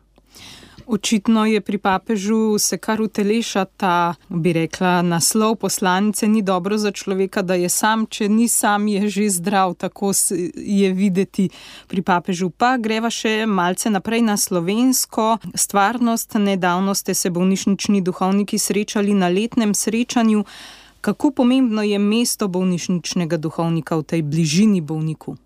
Očitno 0.89 1.43
je 1.45 1.62
pri 1.62 1.77
papežu 1.77 2.57
se 2.57 2.77
kar 2.81 3.01
uteleša 3.01 3.65
ta, 3.77 4.15
bi 4.29 4.53
rekla, 4.53 5.03
naslov 5.05 5.59
poslanice, 5.62 6.27
ni 6.27 6.41
dobro 6.41 6.77
za 6.81 6.91
človeka, 6.91 7.43
da 7.45 7.53
je 7.53 7.69
sam, 7.69 8.07
če 8.09 8.29
ni 8.29 8.47
sam, 8.49 8.88
je 8.88 9.09
že 9.09 9.27
zdrav, 9.29 9.75
tako 9.77 10.09
je 10.55 10.89
videti 10.93 11.49
pri 11.88 12.01
papežu. 12.01 12.49
Pa 12.49 12.77
greva 12.81 13.13
še 13.13 13.45
malce 13.45 13.93
naprej 13.93 14.25
na 14.25 14.38
slovensko 14.38 15.38
stvarnost. 15.53 16.33
Nedavno 16.41 16.97
ste 16.97 17.13
se 17.13 17.29
bolnišnični 17.29 18.01
duhovniki 18.01 18.57
srečali 18.57 19.13
na 19.13 19.29
letnem 19.29 19.77
srečanju. 19.77 20.41
Kako 21.01 21.31
pomembno 21.31 21.83
je 21.83 21.99
mesto 21.99 22.47
bolnišničnega 22.47 23.38
duhovnika 23.38 23.95
v 23.95 24.03
tej 24.03 24.21
bližini 24.21 24.81
bolniku? 24.81 25.38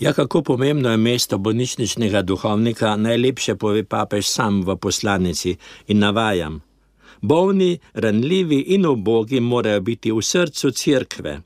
Ja, 0.00 0.12
kako 0.12 0.42
pomembno 0.42 0.90
je 0.90 0.96
mesto 0.96 1.38
bolnišničnega 1.38 2.22
duhovnika, 2.22 2.96
najlepše 2.96 3.54
pove 3.54 3.84
papež 3.84 4.26
sam 4.26 4.62
v 4.64 4.76
poslanici 4.76 5.56
in 5.86 5.98
navajam. 5.98 6.62
Bolni, 7.20 7.78
ranljivi 7.94 8.60
in 8.72 8.86
ubogi 8.86 9.40
morajo 9.40 9.80
biti 9.80 10.12
v 10.12 10.22
srcu 10.22 10.70
cerkve, 10.70 11.42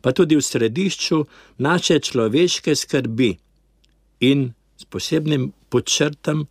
pa 0.00 0.12
tudi 0.12 0.36
v 0.36 0.44
središču 0.44 1.24
naše 1.58 1.98
človeške 2.00 2.76
skrbi 2.76 3.30
in 4.20 4.52
s 4.76 4.84
posebnim 4.84 5.52
podčrtam 5.68 6.44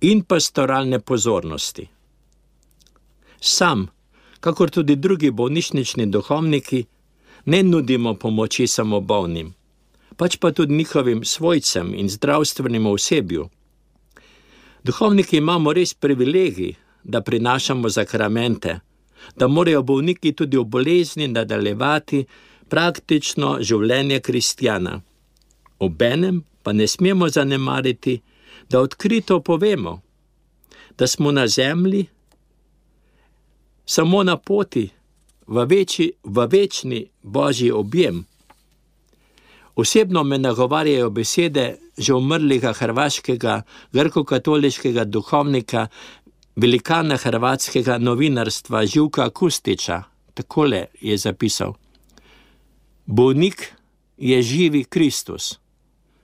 in 0.00 0.24
pastoralne 0.24 1.00
pozornosti. 1.00 1.84
Sam, 3.40 3.88
kakor 4.40 4.70
tudi 4.70 4.96
drugi 4.96 5.30
bolnišnični 5.30 6.06
duhovniki, 6.06 6.84
ne 7.44 7.62
nudimo 7.62 8.14
pomoči 8.14 8.66
samo 8.66 9.00
bolnim, 9.00 9.54
pač 10.16 10.36
pa 10.36 10.52
tudi 10.52 10.74
njihovim 10.74 11.24
svojcem 11.24 11.94
in 11.94 12.08
zdravstvenim 12.08 12.86
osebju. 12.86 13.48
Duhovniki 14.84 15.36
imamo 15.36 15.72
res 15.72 15.94
privilegij, 15.94 16.74
da 17.04 17.20
prinašamo 17.20 17.88
zakramente, 17.88 18.80
da 19.36 19.48
morajo 19.48 19.82
bolniki 19.82 20.32
tudi 20.32 20.56
v 20.56 20.64
bolezni 20.64 21.28
nadaljevati 21.28 22.24
praktično 22.68 23.58
življenje 23.60 24.20
kristjana. 24.20 25.00
Obenem 25.78 26.42
pa 26.62 26.72
ne 26.72 26.86
smemo 26.86 27.28
zanemariti, 27.28 28.20
da 28.70 28.80
odkrito 28.80 29.40
povemo, 29.40 30.00
da 30.98 31.06
smo 31.06 31.32
na 31.32 31.46
zemlji 31.46 32.06
samo 33.86 34.22
na 34.22 34.36
poti 34.36 34.90
v, 35.46 35.64
večji, 35.64 36.12
v 36.24 36.46
večni 36.46 37.06
božji 37.22 37.70
objem. 37.72 38.24
Osebno 39.76 40.24
me 40.24 40.38
nagovarjajo 40.38 41.10
besede 41.10 41.76
že 41.98 42.14
umrlega 42.14 42.72
hrvaškega 42.72 43.62
grko-katoliškega 43.92 45.04
duhovnika, 45.04 45.86
velikana 46.56 47.16
hrvatskega 47.16 47.98
novinarstva 47.98 48.84
Živka 48.86 49.30
Kustiča. 49.30 50.02
Takole 50.34 50.86
je 51.00 51.16
zapisal: 51.16 51.72
Bolnik 53.06 53.72
je 54.16 54.42
živi 54.42 54.84
Kristus, 54.84 55.58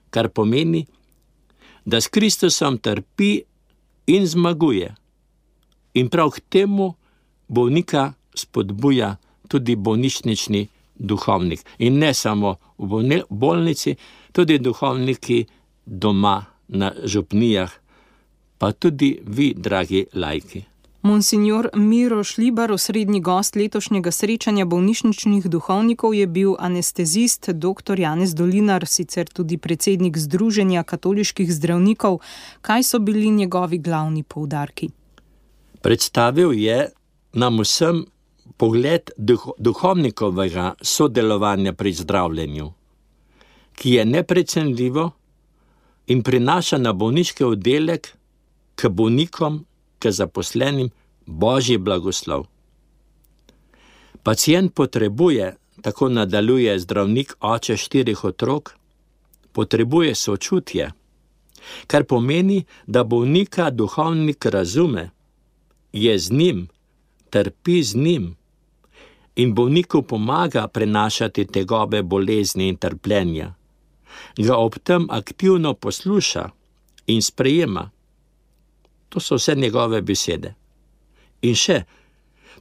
kar 0.09 0.29
pomeni, 0.29 0.85
da 1.85 2.01
s 2.01 2.07
Kristusom 2.07 2.77
trpi 2.77 3.41
in 4.07 4.27
zmaguje. 4.27 4.95
In 5.93 6.09
prav 6.09 6.29
k 6.29 6.39
temu 6.49 6.93
bolnika 7.47 8.13
spodbuja 8.35 9.15
tudi 9.47 9.75
bolnišnični 9.75 10.67
duhovnik. 10.95 11.65
In 11.77 11.97
ne 11.97 12.13
samo 12.13 12.55
v 12.77 13.23
bolnici, 13.29 13.95
tudi 14.31 14.59
duhovniki 14.59 15.45
doma 15.85 16.45
na 16.67 16.91
župnijah, 17.03 17.71
pa 18.57 18.71
tudi 18.71 19.19
vi, 19.25 19.53
dragi 19.57 20.05
lajki. 20.13 20.63
Monsignor 21.03 21.69
Miro 21.75 22.23
Šlibar, 22.23 22.71
osrednji 22.71 23.19
gost 23.19 23.55
letošnjega 23.55 24.11
srečanja 24.11 24.65
bolnišničnih 24.65 25.49
duhovnikov, 25.51 26.13
je 26.13 26.27
bil 26.27 26.55
anestezist 26.59 27.49
dr. 27.49 27.99
Janez 27.99 28.35
Dolinar, 28.35 28.87
sicer 28.87 29.27
tudi 29.27 29.57
predsednik 29.57 30.17
Združenja 30.17 30.83
katoliških 30.83 31.51
zdravnikov. 31.53 32.21
Kaj 32.61 32.83
so 32.83 32.99
bili 32.99 33.29
njegovi 33.29 33.77
glavni 33.77 34.23
poudarki? 34.23 34.89
Predstavil 35.81 36.53
je 36.53 36.89
nam 37.33 37.59
vsem 37.59 38.05
pogled 38.57 39.11
duh, 39.17 39.47
duhovnikovega 39.57 40.73
sodelovanja 40.81 41.73
pri 41.73 41.93
zdravljenju, 41.93 42.71
ki 43.75 43.91
je 43.91 44.05
neprecenljivo 44.05 45.11
in 46.07 46.23
prinaša 46.23 46.77
na 46.77 46.93
bolniški 46.93 47.43
oddelek 47.43 48.07
k 48.75 48.89
bolnikom, 48.89 49.65
k 49.99 50.11
zaposlenim 50.11 50.89
božji 51.25 51.77
blagoslov. 51.77 52.45
Pacijent 54.23 54.73
potrebuje, 54.73 55.55
tako 55.81 56.09
nadaljuje 56.09 56.79
zdravnik 56.79 57.33
oče 57.39 57.77
štirih 57.77 58.23
otrok, 58.23 58.75
potrebuje 59.51 60.15
sočutje, 60.15 60.91
kar 61.87 62.03
pomeni, 62.03 62.63
da 62.87 63.03
bolnika 63.03 63.69
duhovnik 63.69 64.45
razume, 64.45 65.09
je 65.93 66.19
z 66.19 66.31
njim, 66.31 66.67
trpi 67.33 67.83
z 67.83 67.95
njim 67.95 68.35
in 69.35 69.53
bolniku 69.53 70.01
pomaga 70.01 70.67
prenašati 70.67 71.45
tegobe 71.45 72.03
bolezni 72.03 72.67
in 72.67 72.77
trpljenja, 72.77 73.53
ga 74.37 74.57
ob 74.57 74.77
tem 74.83 75.07
aktivno 75.09 75.73
posluša 75.73 76.49
in 77.07 77.21
sprejema. 77.21 77.89
To 79.09 79.19
so 79.19 79.35
vse 79.35 79.55
njegove 79.55 80.01
besede. 80.01 80.53
In 81.41 81.55
še 81.55 81.83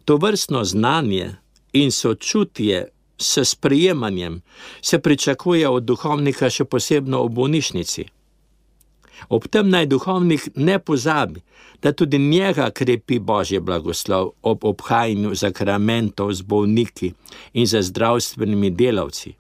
to 0.05 0.17
vrstno 0.17 0.65
znanje 0.65 1.29
in 1.73 1.93
sočutje 1.93 2.89
s 3.19 3.45
sprejemanjem 3.51 4.41
se 4.81 4.99
pričakuje 4.99 5.69
od 5.69 5.85
duhovnika, 5.85 6.51
še 6.51 6.65
posebno 6.65 7.23
v 7.25 7.29
bolnišnici. 7.29 8.09
Ob 9.29 9.47
tem 9.49 9.69
naj 9.69 9.87
duhovnik 9.87 10.49
ne 10.57 10.79
pozabi, 10.79 11.43
da 11.83 11.93
tudi 11.93 12.19
njega 12.19 12.71
krepi 12.71 13.19
Božje 13.19 13.61
blagoslov 13.61 14.33
ob 14.43 14.65
obhajanju 14.65 15.35
zakramentov 15.35 16.33
z 16.33 16.43
bolniki 16.43 17.13
in 17.53 17.67
za 17.67 17.83
zdravstvenimi 17.83 18.71
delavci. 18.71 19.35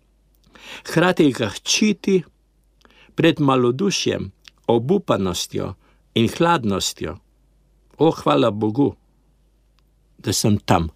Hrati 0.94 1.32
ga 1.32 1.50
ščiti 1.50 2.22
pred 3.14 3.40
malodušjem, 3.40 4.30
obupanostjo 4.66 5.74
in 6.14 6.28
hladnostjo. 6.28 7.16
O, 7.98 8.10
hvala 8.10 8.50
Bogu, 8.50 8.94
da 10.18 10.32
sem 10.32 10.58
tam 10.58 10.88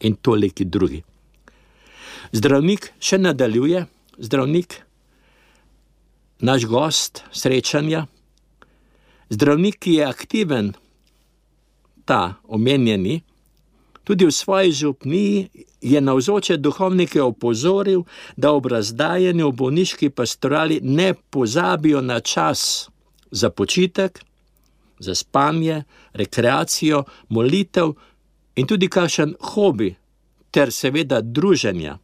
in 0.00 0.16
toliki 0.16 0.64
drugi. 0.64 1.02
Zdravnik 2.32 2.92
še 3.00 3.18
nadaljuje, 3.18 3.86
zdravnik 4.18 4.82
naš 6.40 6.64
gost 6.64 7.22
srečanja. 7.32 8.06
Zdravnik, 9.28 9.78
ki 9.78 9.92
je 9.92 10.04
aktiven, 10.04 10.72
ta 12.04 12.34
omenjeni, 12.48 13.20
tudi 14.04 14.26
v 14.26 14.32
svoji 14.32 14.72
župniji 14.72 15.48
je 15.80 16.00
na 16.00 16.14
vzoče 16.14 16.56
duhovnike 16.56 17.22
opozoril, 17.22 18.02
da 18.36 18.52
ob 18.52 18.66
razdajanju 18.66 19.48
v 19.48 19.52
bolniški 19.52 20.10
pastorali 20.10 20.80
ne 20.82 21.14
pozabijo 21.14 22.00
na 22.00 22.20
čas 22.20 22.88
za 23.30 23.50
počitek, 23.50 24.24
za 24.98 25.14
spanje, 25.14 25.82
rekreacijo, 26.12 27.04
molitev 27.28 27.92
in 28.56 28.66
tudi 28.66 28.88
kakšen 28.88 29.34
hobi, 29.40 29.94
ter 30.50 30.72
seveda 30.72 31.20
druženja. 31.20 31.98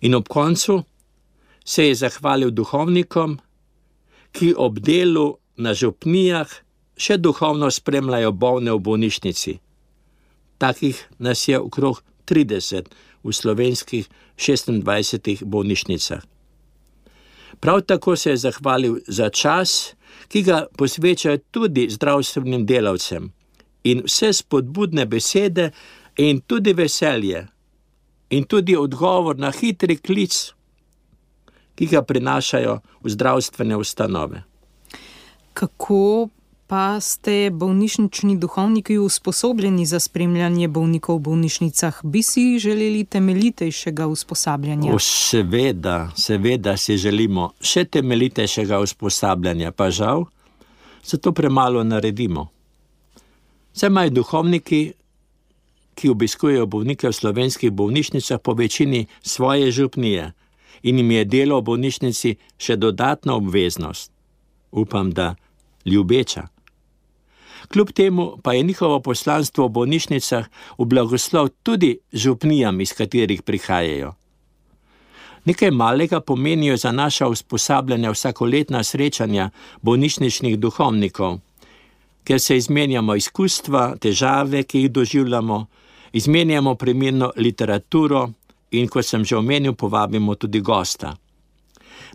In 0.00 0.14
ob 0.14 0.28
koncu 0.28 0.82
se 1.64 1.86
je 1.88 1.94
zahvalil 1.94 2.50
duhovnikom, 2.50 3.38
ki 4.32 4.54
ob 4.56 4.78
delu 4.80 5.36
na 5.56 5.74
župnijah 5.74 6.48
še 6.96 7.18
duhovno 7.18 7.70
spremljajo 7.70 8.32
bolne 8.32 8.72
v 8.72 8.80
bolnišnici. 8.80 9.58
Takih 10.58 10.98
nas 11.18 11.48
je 11.48 11.58
okrog 11.58 12.02
30 12.26 12.92
v 13.22 13.32
slovenskih 13.32 14.08
26 14.36 15.44
bolnišnicah. 15.44 16.22
Prav 17.60 17.80
tako 17.86 18.16
se 18.16 18.30
je 18.30 18.36
zahvalil 18.36 18.98
za 19.06 19.28
čas, 19.30 19.94
ki 20.28 20.42
ga 20.42 20.66
posvečajo 20.76 21.38
tudi 21.50 21.88
zdravstvenim 21.90 22.66
delavcem, 22.66 23.30
in 23.84 24.02
vse 24.06 24.32
spodbudne 24.32 25.06
besede, 25.06 25.70
in 26.16 26.40
tudi 26.46 26.72
veselje, 26.72 27.46
in 28.30 28.44
tudi 28.44 28.76
odgovor 28.76 29.38
na 29.38 29.52
hitri 29.52 29.96
klic, 29.96 30.54
ki 31.82 31.86
ga 31.90 32.02
prinašajo 32.02 32.78
v 33.02 33.10
zdravstvene 33.10 33.76
ustanove. 33.76 34.42
Kako 35.52 36.28
pa 36.66 37.00
ste 37.00 37.50
bolnišnični 37.50 38.36
duhovniki 38.38 38.98
usposobljeni 38.98 39.86
za 39.86 39.98
spremljanje 40.00 40.68
bolnikov 40.68 41.16
v 41.16 41.22
bolnišnicah? 41.26 41.98
Bi 42.02 42.22
si 42.22 42.58
želeli 42.58 43.04
temeljitejšega 43.04 44.06
usposabljanja? 44.06 44.94
O, 44.94 44.98
seveda, 44.98 46.12
seveda 46.16 46.76
si 46.76 46.96
želimo 46.96 47.50
še 47.60 47.84
temeljitejšega 47.84 48.78
usposabljanja, 48.78 49.72
pa 49.72 49.90
žal, 49.90 50.24
zato 51.04 51.32
premalo 51.32 51.82
naredimo. 51.84 52.46
Vse 53.74 53.90
maj 53.90 54.10
duhovniki, 54.10 54.92
ki 55.98 56.14
obiskujejo 56.14 56.66
bolnike 56.66 57.10
v 57.10 57.12
slovenskih 57.12 57.74
bolnišnicah, 57.74 58.38
po 58.38 58.54
večini 58.54 59.06
svoje 59.22 59.70
župnije 59.70 60.30
in 60.82 60.98
jim 60.98 61.10
je 61.10 61.24
delo 61.24 61.60
v 61.60 61.64
bolnišnici 61.64 62.36
še 62.58 62.76
dodatna 62.76 63.34
obveznost. 63.34 64.10
Upam, 64.72 65.10
da 65.10 65.34
ljubeča. 65.84 66.48
Kljub 67.68 67.92
temu 67.92 68.38
pa 68.42 68.52
je 68.52 68.62
njihovo 68.62 69.00
poslanstvo 69.00 69.66
v 69.66 69.72
bolnišnicah 69.72 70.48
v 70.78 70.84
blagoslov 70.84 71.48
tudi 71.62 71.98
župnijam, 72.12 72.80
iz 72.80 72.92
katerih 72.92 73.42
prihajajo. 73.42 74.14
Nekaj 75.44 75.70
malega 75.70 76.20
pomenijo 76.20 76.76
za 76.76 76.92
naša 76.92 77.28
usposabljanja 77.28 78.10
vsakoletna 78.10 78.82
srečanja 78.84 79.50
bolnišničnih 79.82 80.58
duhovnikov, 80.58 81.38
ker 82.24 82.40
se 82.40 82.56
izmenjamo 82.56 83.14
izkustva, 83.14 83.96
težave, 83.96 84.62
ki 84.62 84.84
jih 84.84 84.90
doživljamo, 84.90 85.66
izmenjamo 86.12 86.74
primerno 86.74 87.32
literaturo 87.36 88.30
in, 88.72 88.88
kot 88.88 89.06
sem 89.06 89.24
že 89.24 89.36
omenil, 89.36 89.74
povabimo 89.74 90.34
tudi 90.34 90.60
gosta. 90.60 91.16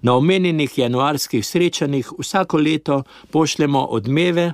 Na 0.02 0.14
omenjenih 0.14 0.78
januarskih 0.78 1.46
srečanjih 1.46 2.12
vsako 2.20 2.58
leto 2.58 3.04
pošljemo 3.32 3.86
odmeve, 3.86 4.54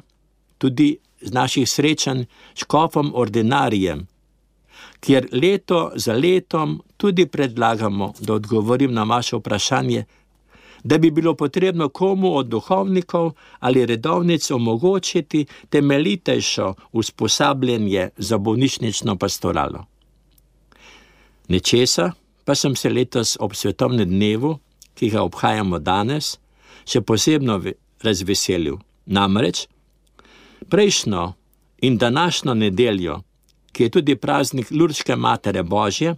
tudi 0.58 0.98
z 1.22 1.32
naših 1.32 1.70
srečanj 1.70 2.26
škofom 2.56 3.12
ordinarijem, 3.16 4.08
kjer 5.00 5.28
leto 5.32 5.92
za 5.96 6.14
letom 6.14 6.82
tudi 6.98 7.26
predlagamo, 7.26 8.14
da 8.20 8.34
odgovorim 8.34 8.94
na 8.94 9.04
vaše 9.04 9.36
vprašanje, 9.36 10.06
da 10.84 10.98
bi 10.98 11.12
bilo 11.12 11.36
potrebno 11.36 11.90
komu 11.90 12.36
od 12.38 12.48
duhovnikov 12.48 13.32
ali 13.60 13.86
redovnic 13.86 14.52
omogočiti 14.52 15.46
temeljitejšo 15.70 16.74
usposabljanje 16.92 18.10
za 18.18 18.38
bolnišnično 18.38 19.16
pastoralo. 19.16 19.86
Nečesa 21.54 22.14
pa 22.46 22.56
sem 22.56 22.76
se 22.76 22.90
letos 22.90 23.38
ob 23.40 23.54
svetovnem 23.56 24.10
dnevu, 24.10 24.58
ki 24.98 25.10
ga 25.14 25.22
obhajamo 25.24 25.80
danes, 25.80 26.38
še 26.90 27.02
posebno 27.06 27.60
razveselil. 28.04 28.80
Namreč 29.06 29.68
prejšnjo 30.72 31.24
in 31.84 31.98
današnjo 32.00 32.54
nedeljo, 32.56 33.20
ki 33.72 33.84
je 33.84 33.90
tudi 33.90 34.16
praznik 34.16 34.72
Lurčke 34.72 35.16
Matere 35.16 35.64
Božje, 35.64 36.16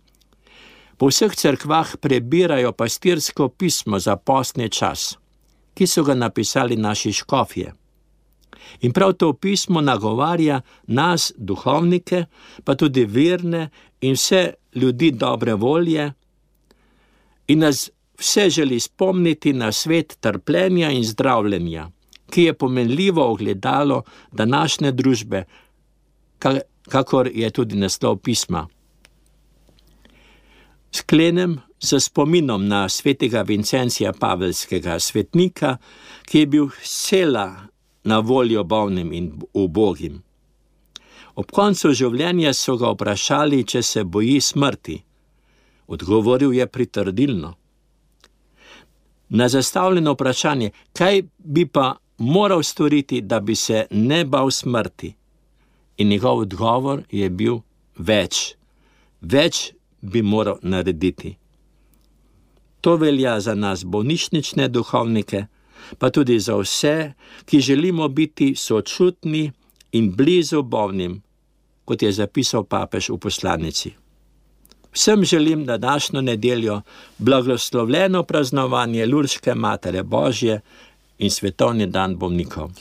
po 0.98 1.10
vseh 1.10 1.34
cerkvah 1.36 1.96
prebirajo 2.00 2.72
pastirsko 2.72 3.50
pismo 3.50 4.00
za 4.00 4.16
postni 4.16 4.70
čas, 4.70 5.18
ki 5.74 5.88
so 5.88 6.04
ga 6.04 6.16
napisali 6.16 6.78
naši 6.78 7.12
škofje. 7.12 7.74
In 8.82 8.94
prav 8.94 9.14
to 9.14 9.34
pismo 9.34 9.82
nagovarja 9.82 10.62
nas, 10.88 11.32
duhovnike, 11.38 12.26
pa 12.64 12.76
tudi 12.76 13.06
verne 13.06 13.70
in 14.02 14.14
vse 14.14 14.54
ljudi 14.76 15.12
dobre 15.12 15.54
volje, 15.54 16.14
in 17.48 17.60
nas 17.60 17.90
vse 18.20 18.50
želi 18.50 18.80
spomniti 18.80 19.54
na 19.54 19.72
svet 19.72 20.18
trpljenja 20.20 20.92
in 20.92 21.04
zdravljenja, 21.04 21.90
ki 22.30 22.44
je 22.44 22.54
pomenljivo 22.54 23.32
ogledalo 23.32 24.04
današnje 24.32 24.92
družbe, 24.92 25.44
kakor 26.90 27.30
je 27.34 27.50
tudi 27.50 27.76
naslov 27.76 28.18
pisma. 28.18 28.68
Sklenem 30.92 31.60
s 31.80 32.06
spominom 32.06 32.68
na 32.68 32.90
svetega 32.90 33.42
Vincencija 33.42 34.14
Pavelskega, 34.14 35.00
svetnika, 35.00 35.78
ki 36.26 36.40
je 36.40 36.46
bil 36.46 36.70
cela 36.84 37.68
na 38.06 38.20
voljo 38.20 38.64
bolnim 38.64 39.14
in 39.14 39.32
ubogim. 39.54 40.22
Ob 41.36 41.52
koncu 41.52 41.92
življenja 41.92 42.54
so 42.54 42.78
ga 42.80 42.94
vprašali, 42.94 43.64
če 43.68 43.82
se 43.84 44.04
boji 44.04 44.40
smrti. 44.42 44.96
Odgovoril 45.88 46.54
je 46.56 46.68
pritrdilno. 46.68 47.52
Na 49.30 49.48
zastavljeno 49.50 50.14
vprašanje, 50.14 50.72
kaj 50.94 51.24
bi 51.38 51.66
pa 51.66 51.96
moral 52.18 52.64
storiti, 52.64 53.22
da 53.22 53.40
bi 53.40 53.56
se 53.56 53.88
ne 53.92 54.24
bal 54.26 54.52
smrti, 54.52 55.16
in 55.98 56.08
njegov 56.08 56.46
odgovor 56.46 57.04
je 57.12 57.30
bil 57.30 57.60
več, 57.98 58.56
več 59.22 59.72
bi 60.02 60.22
moral 60.22 60.62
narediti. 60.62 61.36
To 62.82 62.96
velja 63.02 63.40
za 63.40 63.56
nas, 63.56 63.84
bolnišnične 63.84 64.68
duhovnike, 64.70 65.46
pa 65.98 66.10
tudi 66.10 66.40
za 66.40 66.56
vse, 66.56 67.14
ki 67.46 67.60
želimo 67.60 68.08
biti 68.08 68.56
sočutni 68.56 69.52
in 69.92 70.12
blizu 70.16 70.62
bolnim, 70.64 71.22
kot 71.86 72.02
je 72.02 72.12
zapisal 72.12 72.64
papež 72.64 73.10
v 73.10 73.18
poslanici. 73.18 73.94
Vsem 74.96 75.24
želim 75.24 75.66
na 75.66 75.78
današnjo 75.78 76.22
nedeljo 76.22 76.82
blagoslovljeno 77.18 78.24
praznovanje 78.24 79.06
Lurške 79.06 79.56
Matere 79.56 80.04
Božje 80.04 80.62
in 81.18 81.32
svetovni 81.32 81.88
dan 81.88 82.16
bolnikov. 82.16 82.72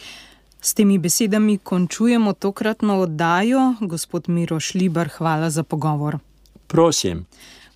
S 0.60 0.74
temi 0.74 0.98
besedami 0.98 1.58
končujemo 1.58 2.32
tokratno 2.32 3.00
oddajo. 3.00 3.74
Gospod 3.80 4.28
Miroš 4.28 4.74
Libar, 4.74 5.08
hvala 5.08 5.50
za 5.50 5.62
pogovor. 5.62 6.18
Prosim. 6.66 7.26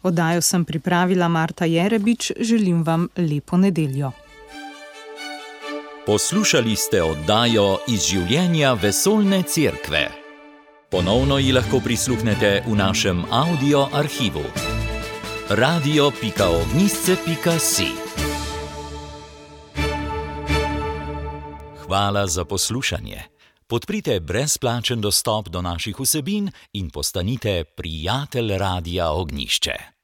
Oddajo 0.03 0.41
sem 0.41 0.65
pripravila 0.65 1.29
Marta 1.29 1.65
Jerebič, 1.65 2.33
želim 2.41 2.83
vam 2.83 3.09
lepo 3.17 3.57
nedeljo. 3.57 4.13
Poslušali 6.09 6.73
ste 6.77 7.03
oddajo 7.05 7.85
iz 7.93 8.07
življenja 8.09 8.73
vesoljne 8.81 9.43
cerkve. 9.45 10.09
Ponovno 10.89 11.37
ji 11.37 11.53
lahko 11.53 11.85
prisluhnete 11.85 12.65
v 12.65 12.73
našem 12.77 13.25
audio 13.29 13.93
arhivu. 13.93 14.45
radio.ognisce.si 15.49 17.89
Hvala 21.85 22.27
za 22.27 22.45
poslušanje. 22.45 23.23
Podprite 23.67 24.21
brezplačen 24.21 25.01
dostop 25.05 25.49
do 25.49 25.63
naših 25.63 26.01
vsebin 26.01 26.51
in 26.73 26.91
postanite 26.91 27.65
prijatelj 27.77 28.59
Radia 28.59 29.11
Ognišče. 29.13 29.98